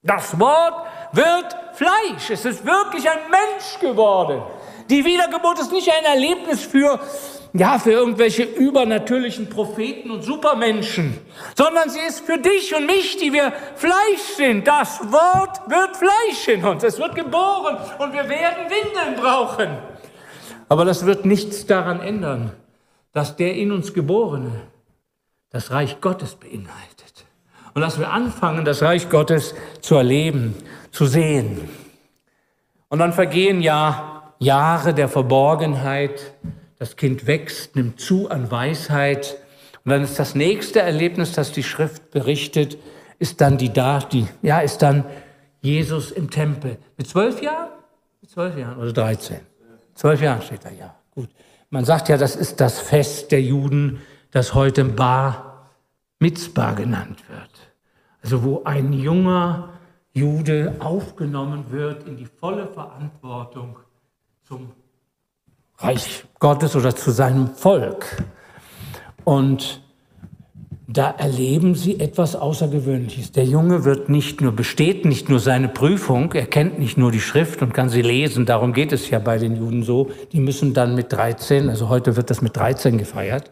[0.03, 2.29] Das Wort wird Fleisch.
[2.29, 4.43] Es ist wirklich ein Mensch geworden.
[4.89, 6.99] Die Wiedergeburt ist nicht ein Erlebnis für,
[7.53, 11.17] ja, für irgendwelche übernatürlichen Propheten und Supermenschen,
[11.55, 14.67] sondern sie ist für dich und mich, die wir Fleisch sind.
[14.67, 16.83] Das Wort wird Fleisch in uns.
[16.83, 19.77] Es wird geboren und wir werden Windeln brauchen.
[20.69, 22.51] Aber das wird nichts daran ändern,
[23.11, 24.67] dass der in uns Geborene
[25.49, 27.25] das Reich Gottes beinhaltet.
[27.73, 30.55] Und dass wir anfangen, das Reich Gottes zu erleben,
[30.91, 31.69] zu sehen.
[32.89, 36.33] Und dann vergehen ja Jahre der Verborgenheit.
[36.79, 39.37] Das Kind wächst, nimmt zu an Weisheit.
[39.85, 42.77] Und dann ist das nächste Erlebnis, das die Schrift berichtet,
[43.19, 45.05] ist dann die die, ja, ist dann
[45.61, 46.77] Jesus im Tempel.
[46.97, 47.69] Mit zwölf Jahren?
[48.21, 49.39] Mit zwölf Jahren oder dreizehn?
[49.95, 50.95] Zwölf Jahren steht da, ja.
[51.11, 51.29] Gut.
[51.69, 55.69] Man sagt ja, das ist das Fest der Juden, das heute Bar
[56.19, 57.49] Mitzbah genannt wird.
[58.21, 59.69] Also wo ein junger
[60.13, 63.77] Jude aufgenommen wird in die volle Verantwortung
[64.53, 64.71] zum
[65.79, 68.23] Reich Gottes oder zu seinem Volk.
[69.23, 69.81] Und
[70.87, 73.31] da erleben sie etwas Außergewöhnliches.
[73.31, 77.21] Der Junge wird nicht nur besteht nicht nur seine Prüfung, er kennt nicht nur die
[77.21, 80.11] Schrift und kann sie lesen, darum geht es ja bei den Juden so.
[80.33, 83.51] Die müssen dann mit 13, also heute wird das mit 13 gefeiert,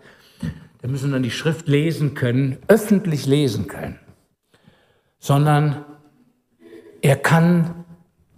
[0.81, 3.97] da müssen dann die Schrift lesen können, öffentlich lesen können,
[5.17, 5.83] sondern
[7.01, 7.85] er kann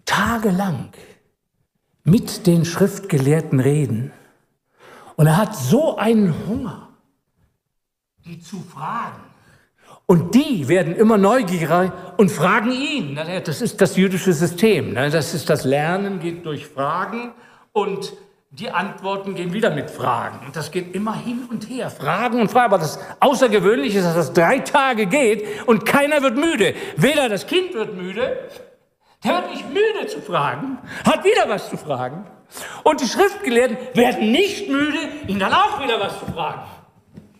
[0.05, 0.91] tagelang
[2.03, 4.11] mit den Schriftgelehrten reden.
[5.15, 6.89] Und er hat so einen Hunger,
[8.25, 9.21] die zu fragen.
[10.05, 13.17] Und die werden immer neugieriger und fragen ihn.
[13.45, 14.95] Das ist das jüdische System.
[14.95, 17.31] Das ist das Lernen, geht durch Fragen
[17.71, 18.13] und
[18.49, 20.45] die Antworten gehen wieder mit Fragen.
[20.45, 21.89] Und das geht immer hin und her.
[21.89, 22.73] Fragen und Fragen.
[22.73, 26.75] Aber das Außergewöhnliche ist, dass das drei Tage geht und keiner wird müde.
[26.97, 28.37] Weder das Kind wird müde,
[29.23, 32.25] der wird nicht müde zu fragen, hat wieder was zu fragen.
[32.83, 36.61] Und die Schriftgelehrten werden nicht müde, ihn dann auch wieder was zu fragen.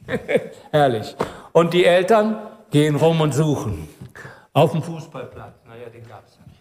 [0.71, 1.15] Herrlich.
[1.51, 2.37] Und die Eltern
[2.71, 3.87] gehen rum und suchen.
[4.53, 6.59] Auf dem Fußballplatz, naja, den gab es nicht.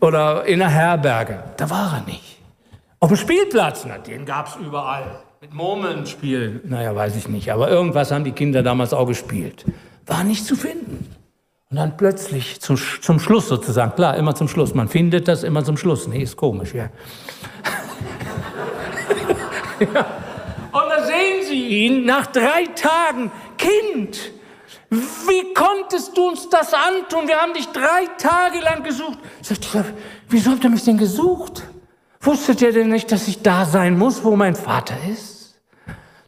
[0.00, 2.38] Oder in einer Herberge, da war er nicht.
[3.00, 5.20] Auf dem Spielplatz, na, den gab es überall.
[5.40, 7.52] Mit Murmeln spielen, naja, weiß ich nicht.
[7.52, 9.64] Aber irgendwas haben die Kinder damals auch gespielt.
[10.06, 11.15] War nicht zu finden.
[11.70, 14.72] Und dann plötzlich zum, zum Schluss sozusagen, klar, immer zum Schluss.
[14.74, 16.06] Man findet das immer zum Schluss.
[16.06, 16.90] Nee, ist komisch, ja.
[19.80, 20.06] ja.
[20.72, 23.32] Und da sehen Sie ihn nach drei Tagen.
[23.56, 24.30] Kind,
[24.90, 27.26] wie konntest du uns das antun?
[27.26, 29.18] Wir haben dich drei Tage lang gesucht.
[29.42, 29.86] Sagt er,
[30.28, 31.64] wieso habt ihr mich denn gesucht?
[32.20, 35.58] Wusstet ihr denn nicht, dass ich da sein muss, wo mein Vater ist?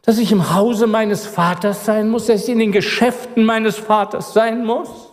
[0.03, 4.33] Dass ich im Hause meines Vaters sein muss, dass ich in den Geschäften meines Vaters
[4.33, 5.08] sein muss?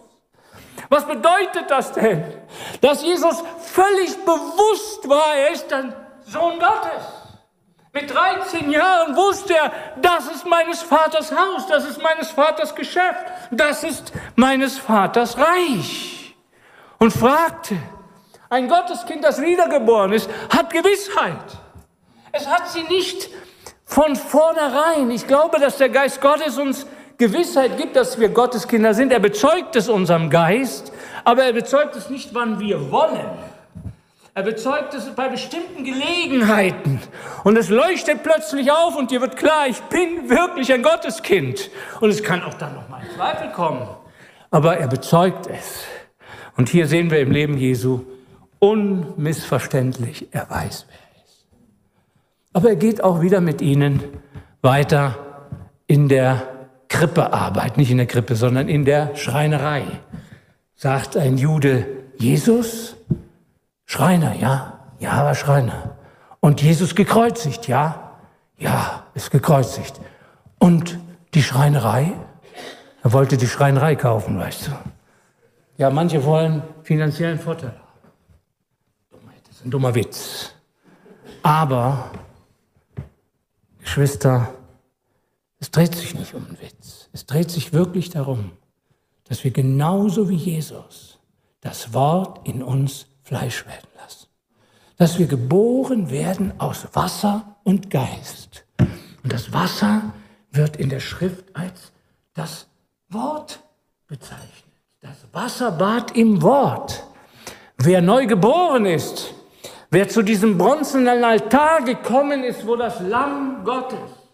[0.90, 2.24] Was bedeutet das denn?
[2.82, 5.94] Dass Jesus völlig bewusst war, er ist ein
[6.26, 7.04] Sohn Gottes.
[7.94, 9.72] Mit 13 Jahren wusste er,
[10.02, 16.36] das ist meines Vaters Haus, das ist meines Vaters Geschäft, das ist meines Vaters Reich.
[17.00, 17.78] Und fragte,
[18.50, 21.40] ein Gotteskind, das wiedergeboren ist, hat Gewissheit.
[22.32, 23.30] Es hat sie nicht
[23.86, 25.10] von vornherein.
[25.12, 26.86] Ich glaube, dass der Geist Gottes uns
[27.18, 29.12] Gewissheit gibt, dass wir Gotteskinder sind.
[29.12, 30.92] Er bezeugt es unserem Geist,
[31.24, 33.30] aber er bezeugt es nicht, wann wir wollen.
[34.34, 37.00] Er bezeugt es bei bestimmten Gelegenheiten.
[37.46, 41.70] Und es leuchtet plötzlich auf und dir wird klar, ich bin wirklich ein Gotteskind.
[42.02, 43.88] Und es kann auch dann noch mal ein Zweifel kommen.
[44.52, 45.86] Aber er bezeugt es.
[46.58, 48.02] Und hier sehen wir im Leben Jesu
[48.60, 51.46] unmissverständlich, er weiß, wer er ist.
[52.52, 54.04] Aber er geht auch wieder mit ihnen
[54.62, 55.16] weiter
[55.88, 56.55] in der
[56.88, 59.84] Krippearbeit, nicht in der Krippe, sondern in der Schreinerei.
[60.76, 61.86] Sagt ein Jude,
[62.18, 62.96] Jesus,
[63.86, 65.96] Schreiner, ja, ja, war Schreiner.
[66.40, 68.12] Und Jesus gekreuzigt, ja,
[68.58, 70.00] ja, ist gekreuzigt.
[70.60, 71.00] Und
[71.34, 72.14] die Schreinerei?
[73.04, 74.72] Er wollte die Schreinerei kaufen, weißt du.
[75.78, 79.30] Ja, manche wollen finanziellen Vorteil haben.
[79.48, 80.54] Das ist ein dummer Witz.
[81.44, 82.10] Aber,
[83.80, 84.50] Geschwister,
[85.60, 87.10] es dreht sich nicht um einen Witz.
[87.14, 88.52] Es dreht sich wirklich darum,
[89.28, 91.20] dass wir genauso wie Jesus
[91.62, 94.28] das Wort in uns Fleisch werden lassen.
[94.98, 98.66] Dass wir geboren werden aus Wasser und Geist.
[98.78, 100.14] Und das Wasser
[100.52, 101.92] wird in der Schrift als
[102.34, 102.68] das
[103.10, 103.60] Wort
[104.08, 104.52] bezeichnet.
[105.02, 107.04] Das Wasserbad im Wort.
[107.78, 109.34] Wer neu geboren ist,
[109.90, 114.25] wer zu diesem bronzenen Altar gekommen ist, wo das Lamm Gottes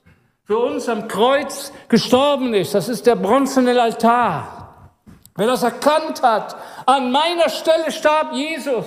[0.52, 4.92] für uns am Kreuz gestorben ist, das ist der bronzene Altar.
[5.38, 8.86] Wer das erkannt hat, an meiner Stelle starb Jesus,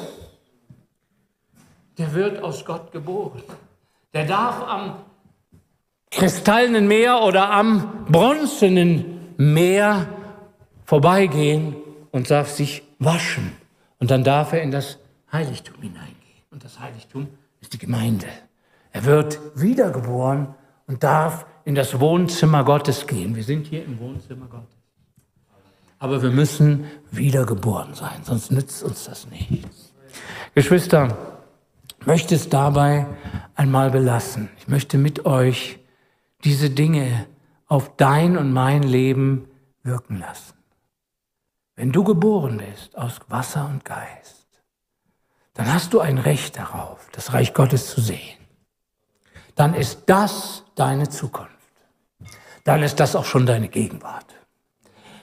[1.97, 3.43] der wird aus Gott geboren.
[4.13, 4.97] Der darf am
[6.11, 10.07] kristallenen Meer oder am bronzenen Meer
[10.85, 11.77] vorbeigehen
[12.13, 13.57] und darf sich waschen.
[14.01, 14.99] Und dann darf er in das
[15.33, 16.45] Heiligtum hineingehen.
[16.51, 17.29] Und das Heiligtum
[17.63, 18.27] ist die Gemeinde.
[18.93, 20.55] Er wird wiedergeboren
[20.87, 23.35] und darf in das Wohnzimmer Gottes gehen.
[23.35, 24.77] Wir sind hier im Wohnzimmer Gottes.
[25.99, 29.93] Aber wir müssen wiedergeboren sein, sonst nützt uns das nichts.
[30.55, 31.17] Geschwister,
[32.01, 33.07] ich möchte es dabei
[33.55, 34.51] einmal belassen.
[34.59, 35.79] Ich möchte mit euch
[36.45, 37.27] diese Dinge
[37.67, 39.49] auf dein und mein Leben
[39.83, 40.55] wirken lassen.
[41.77, 44.47] Wenn du geboren bist aus Wasser und Geist,
[45.55, 48.39] dann hast du ein Recht darauf, das Reich Gottes zu sehen.
[49.55, 51.54] Dann ist das deine Zukunft.
[52.65, 54.27] Dann ist das auch schon deine Gegenwart.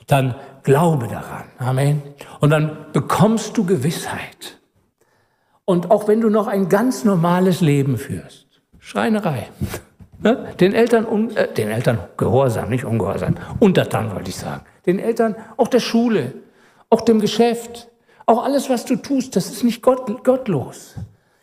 [0.07, 1.43] Dann glaube daran.
[1.57, 2.01] Amen.
[2.39, 4.59] Und dann bekommst du Gewissheit.
[5.65, 8.47] Und auch wenn du noch ein ganz normales Leben führst,
[8.79, 9.49] Schreinerei,
[10.19, 10.53] ne?
[10.59, 15.67] den Eltern, äh, den Eltern Gehorsam, nicht Ungehorsam, untertan wollte ich sagen, den Eltern, auch
[15.67, 16.33] der Schule,
[16.89, 17.89] auch dem Geschäft,
[18.25, 20.95] auch alles, was du tust, das ist nicht gott, gottlos.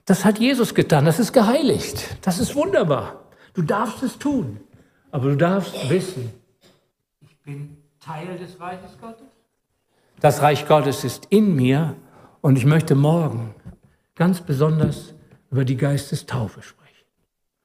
[0.04, 3.24] Das hat Jesus getan, das ist geheiligt, das ist wunderbar.
[3.54, 4.60] Du darfst es tun,
[5.10, 6.32] aber du darfst wissen,
[7.20, 9.26] ich bin Teil des Reiches Gottes?
[10.20, 11.94] Das Reich Gottes ist in mir
[12.40, 13.54] und ich möchte morgen
[14.14, 15.14] ganz besonders
[15.50, 17.06] über die Geistestaufe sprechen.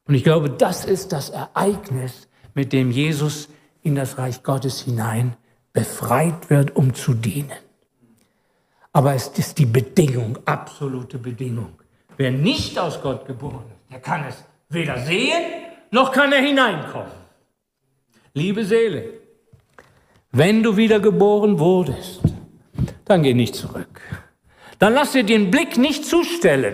[0.07, 3.49] Und ich glaube, das ist das Ereignis, mit dem Jesus
[3.81, 5.35] in das Reich Gottes hinein
[5.73, 7.51] befreit wird, um zu dienen.
[8.91, 11.73] Aber es ist die Bedingung, absolute Bedingung.
[12.17, 15.41] Wer nicht aus Gott geboren ist, der kann es weder sehen,
[15.89, 17.22] noch kann er hineinkommen.
[18.35, 19.13] Liebe Seele,
[20.31, 22.21] wenn du wiedergeboren wurdest,
[23.05, 24.01] dann geh nicht zurück.
[24.79, 26.73] Dann lass dir den Blick nicht zustellen.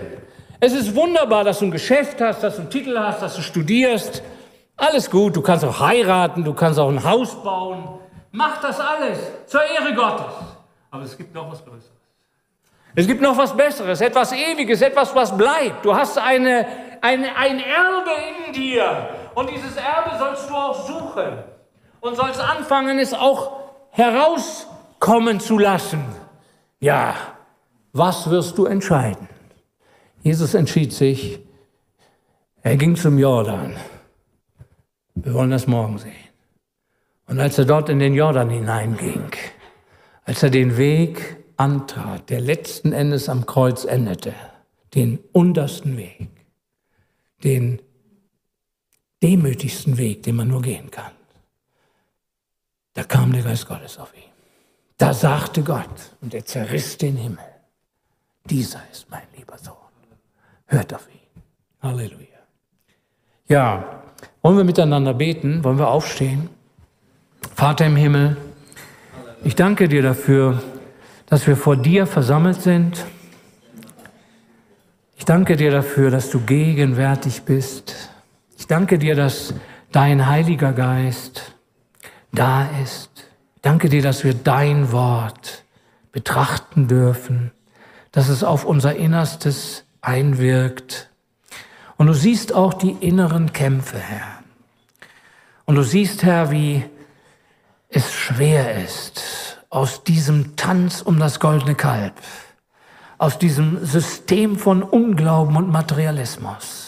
[0.58, 3.42] Es ist wunderbar, dass du ein Geschäft hast, dass du einen Titel hast, dass du
[3.42, 4.22] studierst.
[4.74, 8.00] Alles gut, du kannst auch heiraten, du kannst auch ein Haus bauen.
[8.32, 10.32] Mach das alles zur Ehre Gottes.
[10.90, 11.92] Aber es gibt noch was Größeres.
[12.94, 15.84] Es gibt noch was Besseres, etwas Ewiges, etwas, was bleibt.
[15.84, 16.66] Du hast eine,
[17.02, 18.10] eine, ein Erbe
[18.46, 19.10] in dir.
[19.34, 21.49] Und dieses Erbe sollst du auch suchen.
[22.00, 26.04] Und sollst anfangen, es auch herauskommen zu lassen.
[26.80, 27.14] Ja,
[27.92, 29.28] was wirst du entscheiden?
[30.22, 31.40] Jesus entschied sich,
[32.62, 33.76] er ging zum Jordan.
[35.14, 36.12] Wir wollen das morgen sehen.
[37.26, 39.30] Und als er dort in den Jordan hineinging,
[40.24, 44.34] als er den Weg antrat, der letzten Endes am Kreuz endete,
[44.94, 46.28] den untersten Weg,
[47.44, 47.80] den
[49.22, 51.12] demütigsten Weg, den man nur gehen kann,
[52.94, 54.30] da kam der Geist Gottes auf ihn.
[54.98, 57.44] Da sagte Gott, und er zerriss den Himmel,
[58.44, 59.76] dieser ist mein lieber Sohn.
[60.66, 61.42] Hört auf ihn.
[61.82, 62.26] Halleluja.
[63.48, 64.02] Ja,
[64.42, 65.64] wollen wir miteinander beten?
[65.64, 66.50] Wollen wir aufstehen?
[67.54, 68.36] Vater im Himmel,
[69.42, 70.62] ich danke dir dafür,
[71.26, 73.06] dass wir vor dir versammelt sind.
[75.16, 77.94] Ich danke dir dafür, dass du gegenwärtig bist.
[78.58, 79.54] Ich danke dir, dass
[79.92, 81.54] dein Heiliger Geist
[82.32, 83.10] da ist.
[83.62, 85.64] Danke dir, dass wir dein Wort
[86.12, 87.52] betrachten dürfen,
[88.12, 91.10] dass es auf unser Innerstes einwirkt.
[91.96, 94.42] Und du siehst auch die inneren Kämpfe, Herr.
[95.66, 96.84] Und du siehst, Herr, wie
[97.88, 102.14] es schwer ist, aus diesem Tanz um das goldene Kalb,
[103.18, 106.79] aus diesem System von Unglauben und Materialismus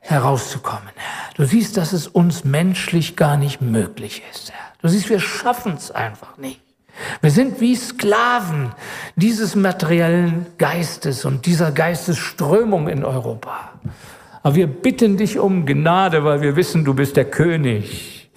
[0.00, 1.34] herauszukommen, Herr.
[1.34, 4.72] Du siehst, dass es uns menschlich gar nicht möglich ist, Herr.
[4.82, 6.60] Du siehst, wir schaffen es einfach nicht.
[7.20, 8.72] Wir sind wie Sklaven
[9.16, 13.72] dieses materiellen Geistes und dieser Geistesströmung in Europa.
[14.42, 18.30] Aber wir bitten dich um Gnade, weil wir wissen, du bist der König.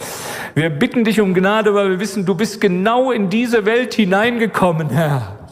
[0.56, 4.90] Wir bitten dich um Gnade, weil wir wissen, du bist genau in diese Welt hineingekommen,
[4.90, 5.43] Herr.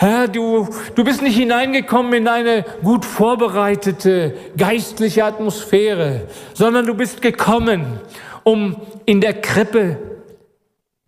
[0.00, 6.22] Herr, du, du bist nicht hineingekommen in eine gut vorbereitete geistliche Atmosphäre,
[6.54, 8.00] sondern du bist gekommen,
[8.42, 9.98] um in der Krippe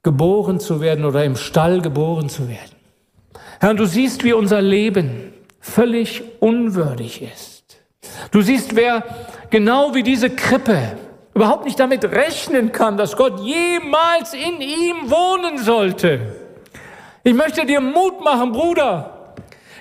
[0.03, 2.77] geboren zu werden oder im Stall geboren zu werden.
[3.61, 7.79] Herr, du siehst, wie unser Leben völlig unwürdig ist.
[8.31, 9.05] Du siehst, wer
[9.49, 10.99] genau wie diese Krippe
[11.33, 16.42] überhaupt nicht damit rechnen kann, dass Gott jemals in ihm wohnen sollte.
[17.25, 19.35] Ich möchte dir Mut machen, Bruder.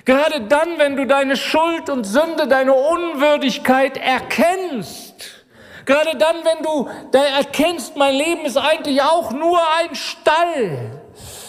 [0.04, 5.42] Gerade dann, wenn du deine Schuld und Sünde, deine Unwürdigkeit erkennst,
[5.84, 11.02] Gerade dann, wenn du da erkennst, mein Leben ist eigentlich auch nur ein Stall.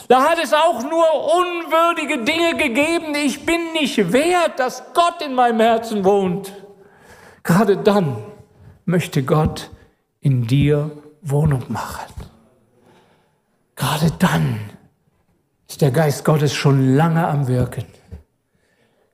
[0.08, 1.06] Da hat es auch nur
[1.38, 3.16] unwürdige Dinge gegeben.
[3.16, 6.52] Ich bin nicht wert, dass Gott in meinem Herzen wohnt.
[7.44, 8.18] Gerade dann
[8.86, 9.70] möchte Gott
[10.20, 10.91] in dir
[11.22, 12.14] Wohnung machen.
[13.76, 14.60] Gerade dann
[15.74, 17.86] ist der Geist Gottes schon lange am Wirken.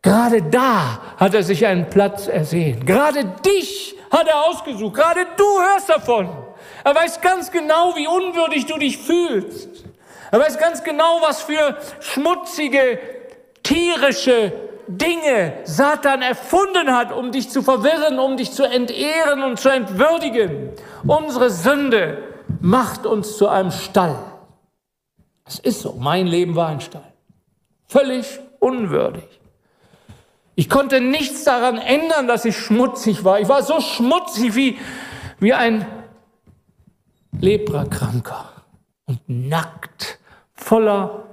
[0.01, 2.85] Gerade da hat er sich einen Platz ersehen.
[2.85, 4.93] Gerade dich hat er ausgesucht.
[4.93, 6.27] Gerade du hörst davon.
[6.83, 9.69] Er weiß ganz genau, wie unwürdig du dich fühlst.
[10.31, 12.99] Er weiß ganz genau, was für schmutzige,
[13.63, 14.51] tierische
[14.87, 20.71] Dinge Satan erfunden hat, um dich zu verwirren, um dich zu entehren und zu entwürdigen.
[21.07, 22.17] Unsere Sünde
[22.59, 24.28] macht uns zu einem Stall.
[25.49, 25.93] Es ist so.
[25.99, 27.11] Mein Leben war ein Stall.
[27.87, 29.23] Völlig unwürdig.
[30.53, 33.39] Ich konnte nichts daran ändern, dass ich schmutzig war.
[33.39, 34.77] Ich war so schmutzig wie,
[35.39, 35.87] wie ein
[37.39, 38.45] Leprakranker
[39.05, 40.19] und nackt,
[40.53, 41.25] voller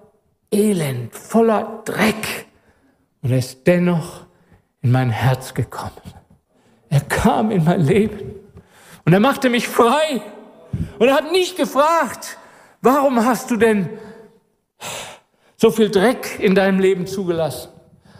[0.51, 2.47] Elend, voller Dreck.
[3.21, 4.25] Und er ist dennoch
[4.81, 5.91] in mein Herz gekommen.
[6.89, 8.37] Er kam in mein Leben
[9.05, 10.23] und er machte mich frei.
[10.99, 12.39] Und er hat nicht gefragt,
[12.81, 13.91] warum hast du denn
[15.57, 17.70] so viel Dreck in deinem Leben zugelassen?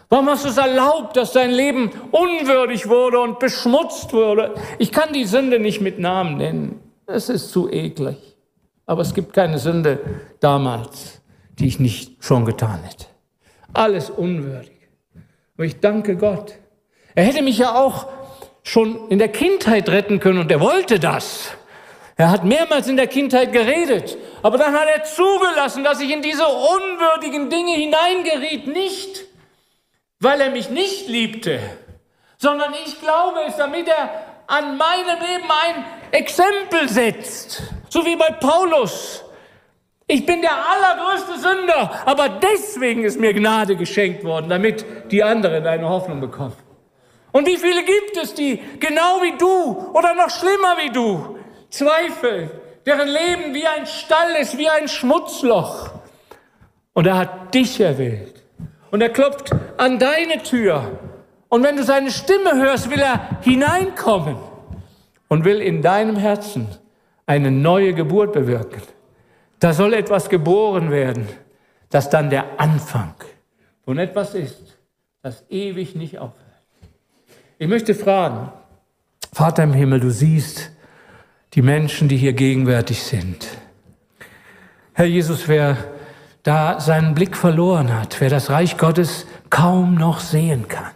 [0.09, 4.55] Warum hast du es erlaubt, dass dein Leben unwürdig wurde und beschmutzt wurde?
[4.79, 6.79] Ich kann die Sünde nicht mit Namen nennen.
[7.05, 8.17] Es ist zu eklig.
[8.85, 9.99] Aber es gibt keine Sünde
[10.39, 11.21] damals,
[11.59, 13.07] die ich nicht schon getan hätte.
[13.73, 14.71] Alles unwürdig.
[15.55, 16.53] Aber ich danke Gott.
[17.13, 18.07] Er hätte mich ja auch
[18.63, 21.56] schon in der Kindheit retten können und er wollte das.
[22.19, 26.23] Er hat mehrmals in der Kindheit geredet, aber dann hat er zugelassen, dass ich in
[26.23, 29.25] diese unwürdigen Dinge hineingeriet, nicht
[30.19, 31.59] weil er mich nicht liebte,
[32.39, 34.09] sondern ich glaube es, damit er
[34.47, 39.23] an meinem Leben ein Exempel setzt, so wie bei Paulus.
[40.07, 45.67] Ich bin der allergrößte Sünder, aber deswegen ist mir Gnade geschenkt worden, damit die anderen
[45.67, 46.55] eine Hoffnung bekommen.
[47.31, 51.37] Und wie viele gibt es, die genau wie du oder noch schlimmer wie du
[51.69, 52.49] zweifeln,
[52.85, 55.91] deren Leben wie ein Stall ist, wie ein Schmutzloch.
[56.93, 58.43] Und er hat dich erwählt.
[58.91, 60.99] Und er klopft an deine Tür.
[61.49, 64.37] Und wenn du seine Stimme hörst, will er hineinkommen
[65.27, 66.67] und will in deinem Herzen
[67.25, 68.81] eine neue Geburt bewirken.
[69.59, 71.27] Da soll etwas geboren werden,
[71.89, 73.15] das dann der Anfang
[73.83, 74.77] von etwas ist,
[75.21, 76.45] das ewig nicht aufhört.
[77.57, 78.51] Ich möchte fragen,
[79.33, 80.71] Vater im Himmel, du siehst
[81.57, 83.47] die Menschen, die hier gegenwärtig sind.
[84.93, 85.75] Herr Jesus, wer
[86.43, 90.91] da seinen Blick verloren hat, wer das Reich Gottes kaum noch sehen kann,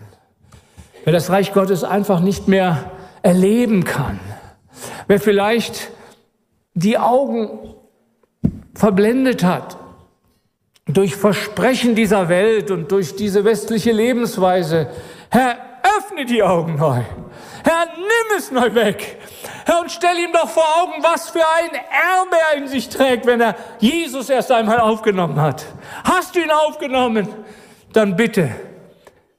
[1.03, 2.91] wer das Reich Gottes einfach nicht mehr
[3.23, 4.19] erleben kann,
[5.07, 5.89] wer vielleicht
[6.75, 7.73] die Augen
[8.75, 9.77] verblendet hat
[10.85, 14.89] durch Versprechen dieser Welt und durch diese westliche Lebensweise.
[15.31, 15.57] Herr,
[15.97, 17.01] öffne die Augen neu.
[17.63, 19.17] Herr, nimm es neu weg.
[19.65, 23.25] Herr, und stell ihm doch vor Augen, was für ein Erbe er in sich trägt,
[23.25, 25.65] wenn er Jesus erst einmal aufgenommen hat.
[26.03, 27.27] Hast du ihn aufgenommen?
[27.93, 28.49] Dann bitte,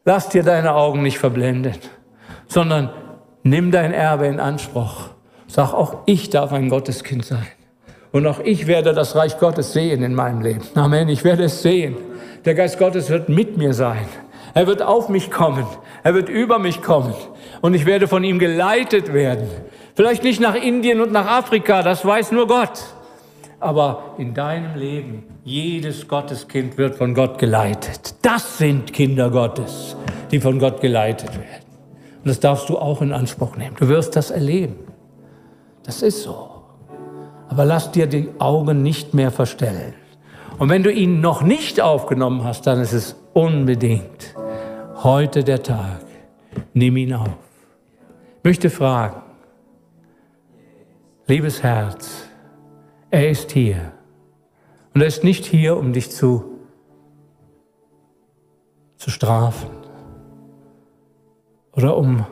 [0.05, 1.77] lass dir deine Augen nicht verblenden,
[2.47, 2.91] sondern
[3.43, 5.09] nimm dein Erbe in Anspruch.
[5.47, 7.47] Sag, auch ich darf ein Gotteskind sein.
[8.13, 10.63] Und auch ich werde das Reich Gottes sehen in meinem Leben.
[10.75, 11.09] Amen.
[11.09, 11.97] Ich werde es sehen.
[12.45, 14.07] Der Geist Gottes wird mit mir sein.
[14.55, 15.67] Er wird auf mich kommen.
[16.03, 17.15] Er wird über mich kommen.
[17.61, 19.49] Und ich werde von ihm geleitet werden.
[19.95, 22.83] Vielleicht nicht nach Indien und nach Afrika, das weiß nur Gott.
[23.61, 28.15] Aber in deinem Leben, jedes Gotteskind wird von Gott geleitet.
[28.23, 29.97] Das sind Kinder Gottes,
[30.31, 31.67] die von Gott geleitet werden.
[32.25, 33.77] Und das darfst du auch in Anspruch nehmen.
[33.79, 34.77] Du wirst das erleben.
[35.85, 36.53] Das ist so
[37.53, 39.93] aber lass dir die Augen nicht mehr verstellen.
[40.59, 44.35] Und wenn du ihn noch nicht aufgenommen hast, dann ist es unbedingt
[45.05, 46.01] heute der Tag.
[46.75, 47.29] Nimm ihn auf.
[48.39, 49.23] Ich möchte fragen,
[51.27, 52.27] liebes Herz,
[53.11, 53.93] er ist hier.
[54.95, 56.59] Und er ist nicht hier, um dich zu,
[58.97, 59.71] zu strafen
[61.73, 62.27] oder um,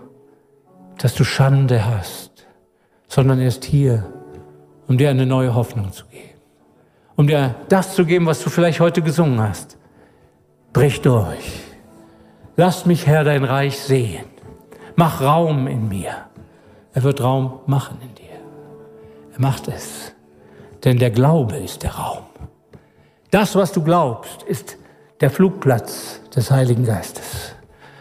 [0.99, 2.47] dass du Schande hast,
[3.09, 4.13] sondern er ist hier,
[4.87, 6.39] um dir eine neue Hoffnung zu geben.
[7.17, 9.79] Um dir das zu geben, was du vielleicht heute gesungen hast.
[10.73, 11.70] Brich durch.
[12.57, 14.27] Lass mich, Herr, dein Reich sehen.
[14.97, 16.15] Mach Raum in mir.
[16.93, 18.39] Er wird Raum machen in dir.
[19.33, 20.13] Er macht es.
[20.85, 22.25] Denn der Glaube ist der Raum.
[23.31, 24.77] Das, was du glaubst, ist
[25.21, 27.55] der Flugplatz des Heiligen Geistes.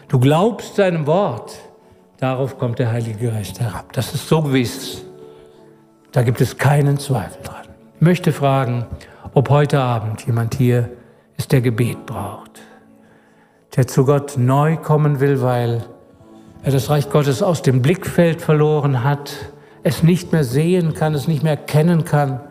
[0.07, 1.55] Du glaubst seinem Wort.
[2.17, 3.93] Darauf kommt der Heilige Geist herab.
[3.93, 5.03] Das ist so gewiss.
[6.11, 7.67] Da gibt es keinen Zweifel dran.
[7.95, 8.85] Ich möchte fragen,
[9.33, 10.89] ob heute Abend jemand hier
[11.37, 12.59] ist, der Gebet braucht,
[13.75, 15.85] der zu Gott neu kommen will, weil
[16.63, 19.31] er das Reich Gottes aus dem Blickfeld verloren hat,
[19.83, 22.41] es nicht mehr sehen kann, es nicht mehr erkennen kann,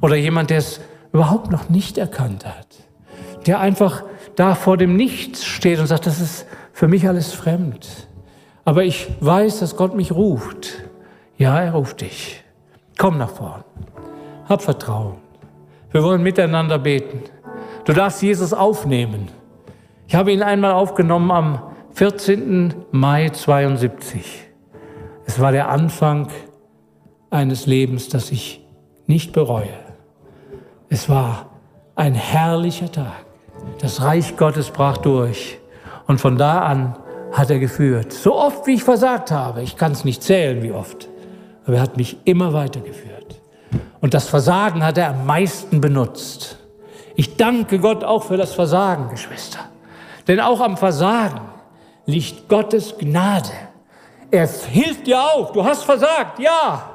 [0.00, 0.80] oder jemand, der es
[1.12, 2.66] überhaupt noch nicht erkannt hat,
[3.46, 4.02] der einfach
[4.34, 8.08] da vor dem Nichts steht und sagt, das ist für mich alles fremd.
[8.64, 10.84] Aber ich weiß, dass Gott mich ruft.
[11.38, 12.42] Ja, er ruft dich.
[12.98, 13.64] Komm nach vorn.
[14.48, 15.16] Hab Vertrauen.
[15.92, 17.22] Wir wollen miteinander beten.
[17.84, 19.28] Du darfst Jesus aufnehmen.
[20.06, 21.62] Ich habe ihn einmal aufgenommen am
[21.94, 22.74] 14.
[22.90, 24.44] Mai 72.
[25.26, 26.28] Es war der Anfang
[27.30, 28.64] eines Lebens, das ich
[29.06, 29.68] nicht bereue.
[30.88, 31.50] Es war
[31.94, 33.24] ein herrlicher Tag.
[33.80, 35.58] Das Reich Gottes brach durch.
[36.06, 36.96] Und von da an
[37.32, 38.12] hat er geführt.
[38.12, 39.62] So oft, wie ich versagt habe.
[39.62, 41.08] Ich kann es nicht zählen, wie oft
[41.66, 43.40] aber er hat mich immer weitergeführt.
[44.00, 46.58] Und das Versagen hat er am meisten benutzt.
[47.16, 49.58] Ich danke Gott auch für das Versagen, Geschwister.
[50.28, 51.40] Denn auch am Versagen
[52.06, 53.50] liegt Gottes Gnade.
[54.30, 55.52] Er hilft dir auf.
[55.52, 56.90] Du hast versagt, ja.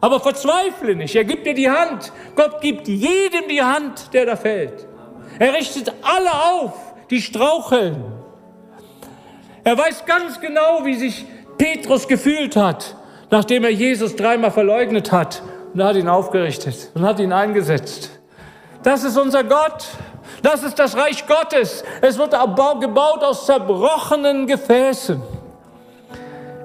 [0.00, 1.14] Aber verzweifle nicht.
[1.16, 2.12] Er gibt dir die Hand.
[2.34, 4.86] Gott gibt jedem die Hand, der da fällt.
[5.38, 6.72] Er richtet alle auf,
[7.10, 8.02] die straucheln.
[9.64, 11.24] Er weiß ganz genau, wie sich
[11.58, 12.94] Petrus gefühlt hat,
[13.30, 18.10] nachdem er Jesus dreimal verleugnet hat und er hat ihn aufgerichtet und hat ihn eingesetzt.
[18.82, 19.88] Das ist unser Gott.
[20.46, 21.82] Das ist das Reich Gottes.
[22.00, 25.20] Es wird gebaut aus zerbrochenen Gefäßen.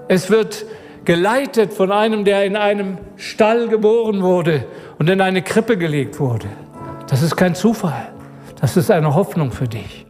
[0.07, 0.65] Es wird
[1.03, 4.67] geleitet von einem, der in einem Stall geboren wurde
[4.99, 6.45] und in eine Krippe gelegt wurde.
[7.07, 8.13] Das ist kein Zufall.
[8.59, 10.05] Das ist eine Hoffnung für dich.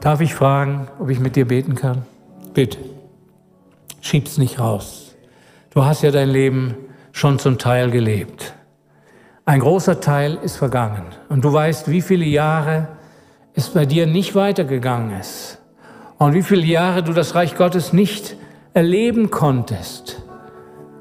[0.00, 2.06] Darf ich fragen, ob ich mit dir beten kann?
[2.54, 2.78] Bitte.
[4.00, 5.14] Schieb's nicht raus.
[5.68, 6.76] Du hast ja dein Leben
[7.12, 8.54] schon zum Teil gelebt.
[9.44, 11.04] Ein großer Teil ist vergangen.
[11.28, 12.88] Und du weißt, wie viele Jahre
[13.54, 15.58] es bei dir nicht weitergegangen ist.
[16.18, 18.36] Und wie viele Jahre du das Reich Gottes nicht
[18.72, 20.22] erleben konntest.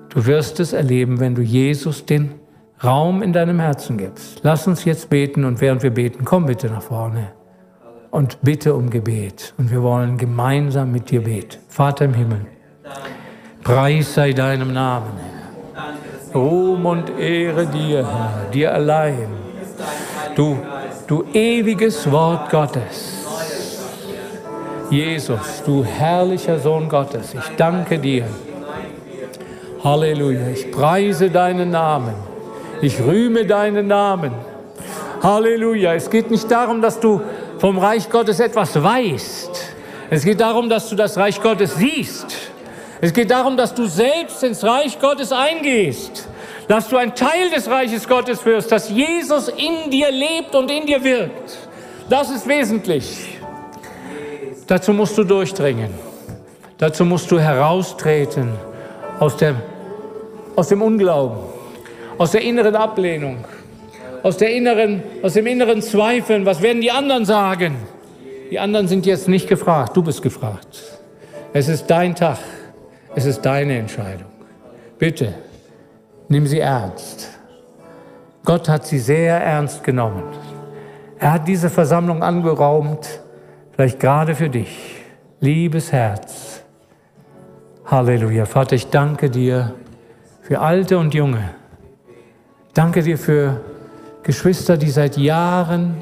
[0.10, 2.34] Du wirst es erleben, wenn du Jesus den
[2.84, 4.40] Raum in deinem Herzen gibst.
[4.44, 7.32] Lass uns jetzt beten und während wir beten, komm bitte nach vorne
[8.10, 9.54] und bitte um Gebet.
[9.58, 11.60] Und wir wollen gemeinsam mit dir beten.
[11.68, 12.46] Vater im Himmel,
[13.64, 15.31] Preis sei deinem Namen,
[16.34, 19.28] Ruhm und Ehre dir, Herr, dir allein.
[20.36, 20.58] Du,
[21.08, 23.26] du ewiges Wort Gottes.
[24.90, 28.26] Jesus, du herrlicher Sohn Gottes, ich danke dir.
[29.84, 32.14] Halleluja, ich preise deinen Namen.
[32.82, 34.32] Ich rühme deinen Namen.
[35.22, 35.94] Halleluja.
[35.94, 37.22] Es geht nicht darum, dass du
[37.60, 39.76] vom Reich Gottes etwas weißt.
[40.10, 42.51] Es geht darum, dass du das Reich Gottes siehst.
[43.02, 46.28] Es geht darum, dass du selbst ins Reich Gottes eingehst.
[46.68, 50.86] Dass du ein Teil des Reiches Gottes wirst, dass Jesus in dir lebt und in
[50.86, 51.58] dir wirkt.
[52.08, 53.38] Das ist wesentlich.
[54.68, 55.90] Dazu musst du durchdringen.
[56.78, 58.54] Dazu musst du heraustreten
[59.20, 59.58] aus dem,
[60.56, 61.52] aus dem Unglauben
[62.22, 63.38] aus der inneren Ablehnung,
[64.22, 66.46] aus, der inneren, aus dem inneren Zweifeln.
[66.46, 67.78] Was werden die anderen sagen?
[68.52, 70.84] Die anderen sind jetzt nicht gefragt, du bist gefragt.
[71.52, 72.38] Es ist dein Tag,
[73.16, 74.30] es ist deine Entscheidung.
[74.98, 75.34] Bitte,
[76.28, 77.30] nimm sie ernst.
[78.44, 80.24] Gott hat sie sehr ernst genommen.
[81.20, 83.22] Er hat diese Versammlung angeraumt,
[83.72, 84.96] vielleicht gerade für dich.
[85.40, 86.64] Liebes Herz.
[87.86, 88.46] Halleluja.
[88.46, 89.74] Vater, ich danke dir
[90.42, 91.62] für Alte und Junge
[92.74, 93.60] Danke dir für
[94.24, 95.96] Geschwister, die seit Jahren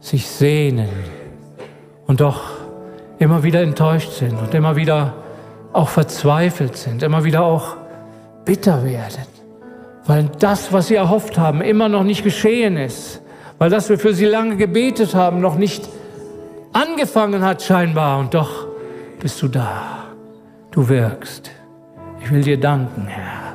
[0.00, 0.88] sich sehnen
[2.06, 2.40] und doch
[3.18, 5.12] immer wieder enttäuscht sind und immer wieder
[5.72, 7.76] auch verzweifelt sind, immer wieder auch
[8.44, 9.26] bitter werden,
[10.06, 13.20] weil das, was sie erhofft haben, immer noch nicht geschehen ist,
[13.58, 15.88] weil das wir für sie lange gebetet haben, noch nicht
[16.72, 18.18] angefangen hat scheinbar.
[18.18, 18.66] Und doch
[19.20, 20.04] bist du da,
[20.70, 21.50] du wirkst.
[22.22, 23.54] Ich will dir danken, Herr.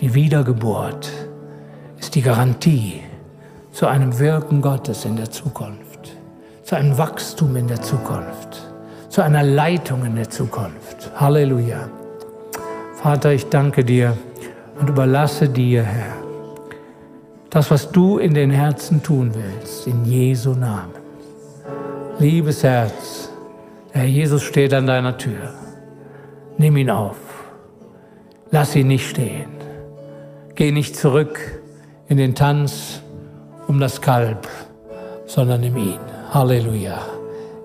[0.00, 1.10] Die Wiedergeburt
[1.98, 3.00] ist die Garantie
[3.72, 6.16] zu einem Wirken Gottes in der Zukunft,
[6.62, 8.63] zu einem Wachstum in der Zukunft,
[9.14, 11.08] zu einer Leitung in der Zukunft.
[11.14, 11.88] Halleluja.
[12.96, 14.16] Vater, ich danke dir
[14.80, 16.16] und überlasse dir, Herr,
[17.48, 20.96] das, was du in den Herzen tun willst, in Jesu Namen.
[22.18, 23.30] Liebes Herz,
[23.92, 25.54] der Herr Jesus steht an deiner Tür.
[26.58, 27.18] Nimm ihn auf.
[28.50, 29.46] Lass ihn nicht stehen.
[30.56, 31.38] Geh nicht zurück
[32.08, 33.00] in den Tanz
[33.68, 34.48] um das Kalb,
[35.26, 36.00] sondern nimm ihn.
[36.32, 36.98] Halleluja.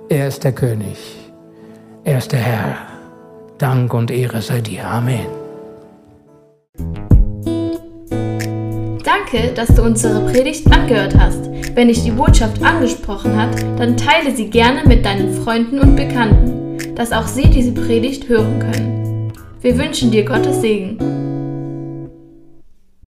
[0.09, 1.18] Er ist der König.
[2.03, 2.77] Er ist der Herr.
[3.57, 4.87] Dank und Ehre sei dir.
[4.87, 5.27] Amen.
[9.03, 11.49] Danke, dass du unsere Predigt angehört hast.
[11.75, 16.95] Wenn dich die Botschaft angesprochen hat, dann teile sie gerne mit deinen Freunden und Bekannten,
[16.95, 19.33] dass auch sie diese Predigt hören können.
[19.61, 21.28] Wir wünschen dir Gottes Segen.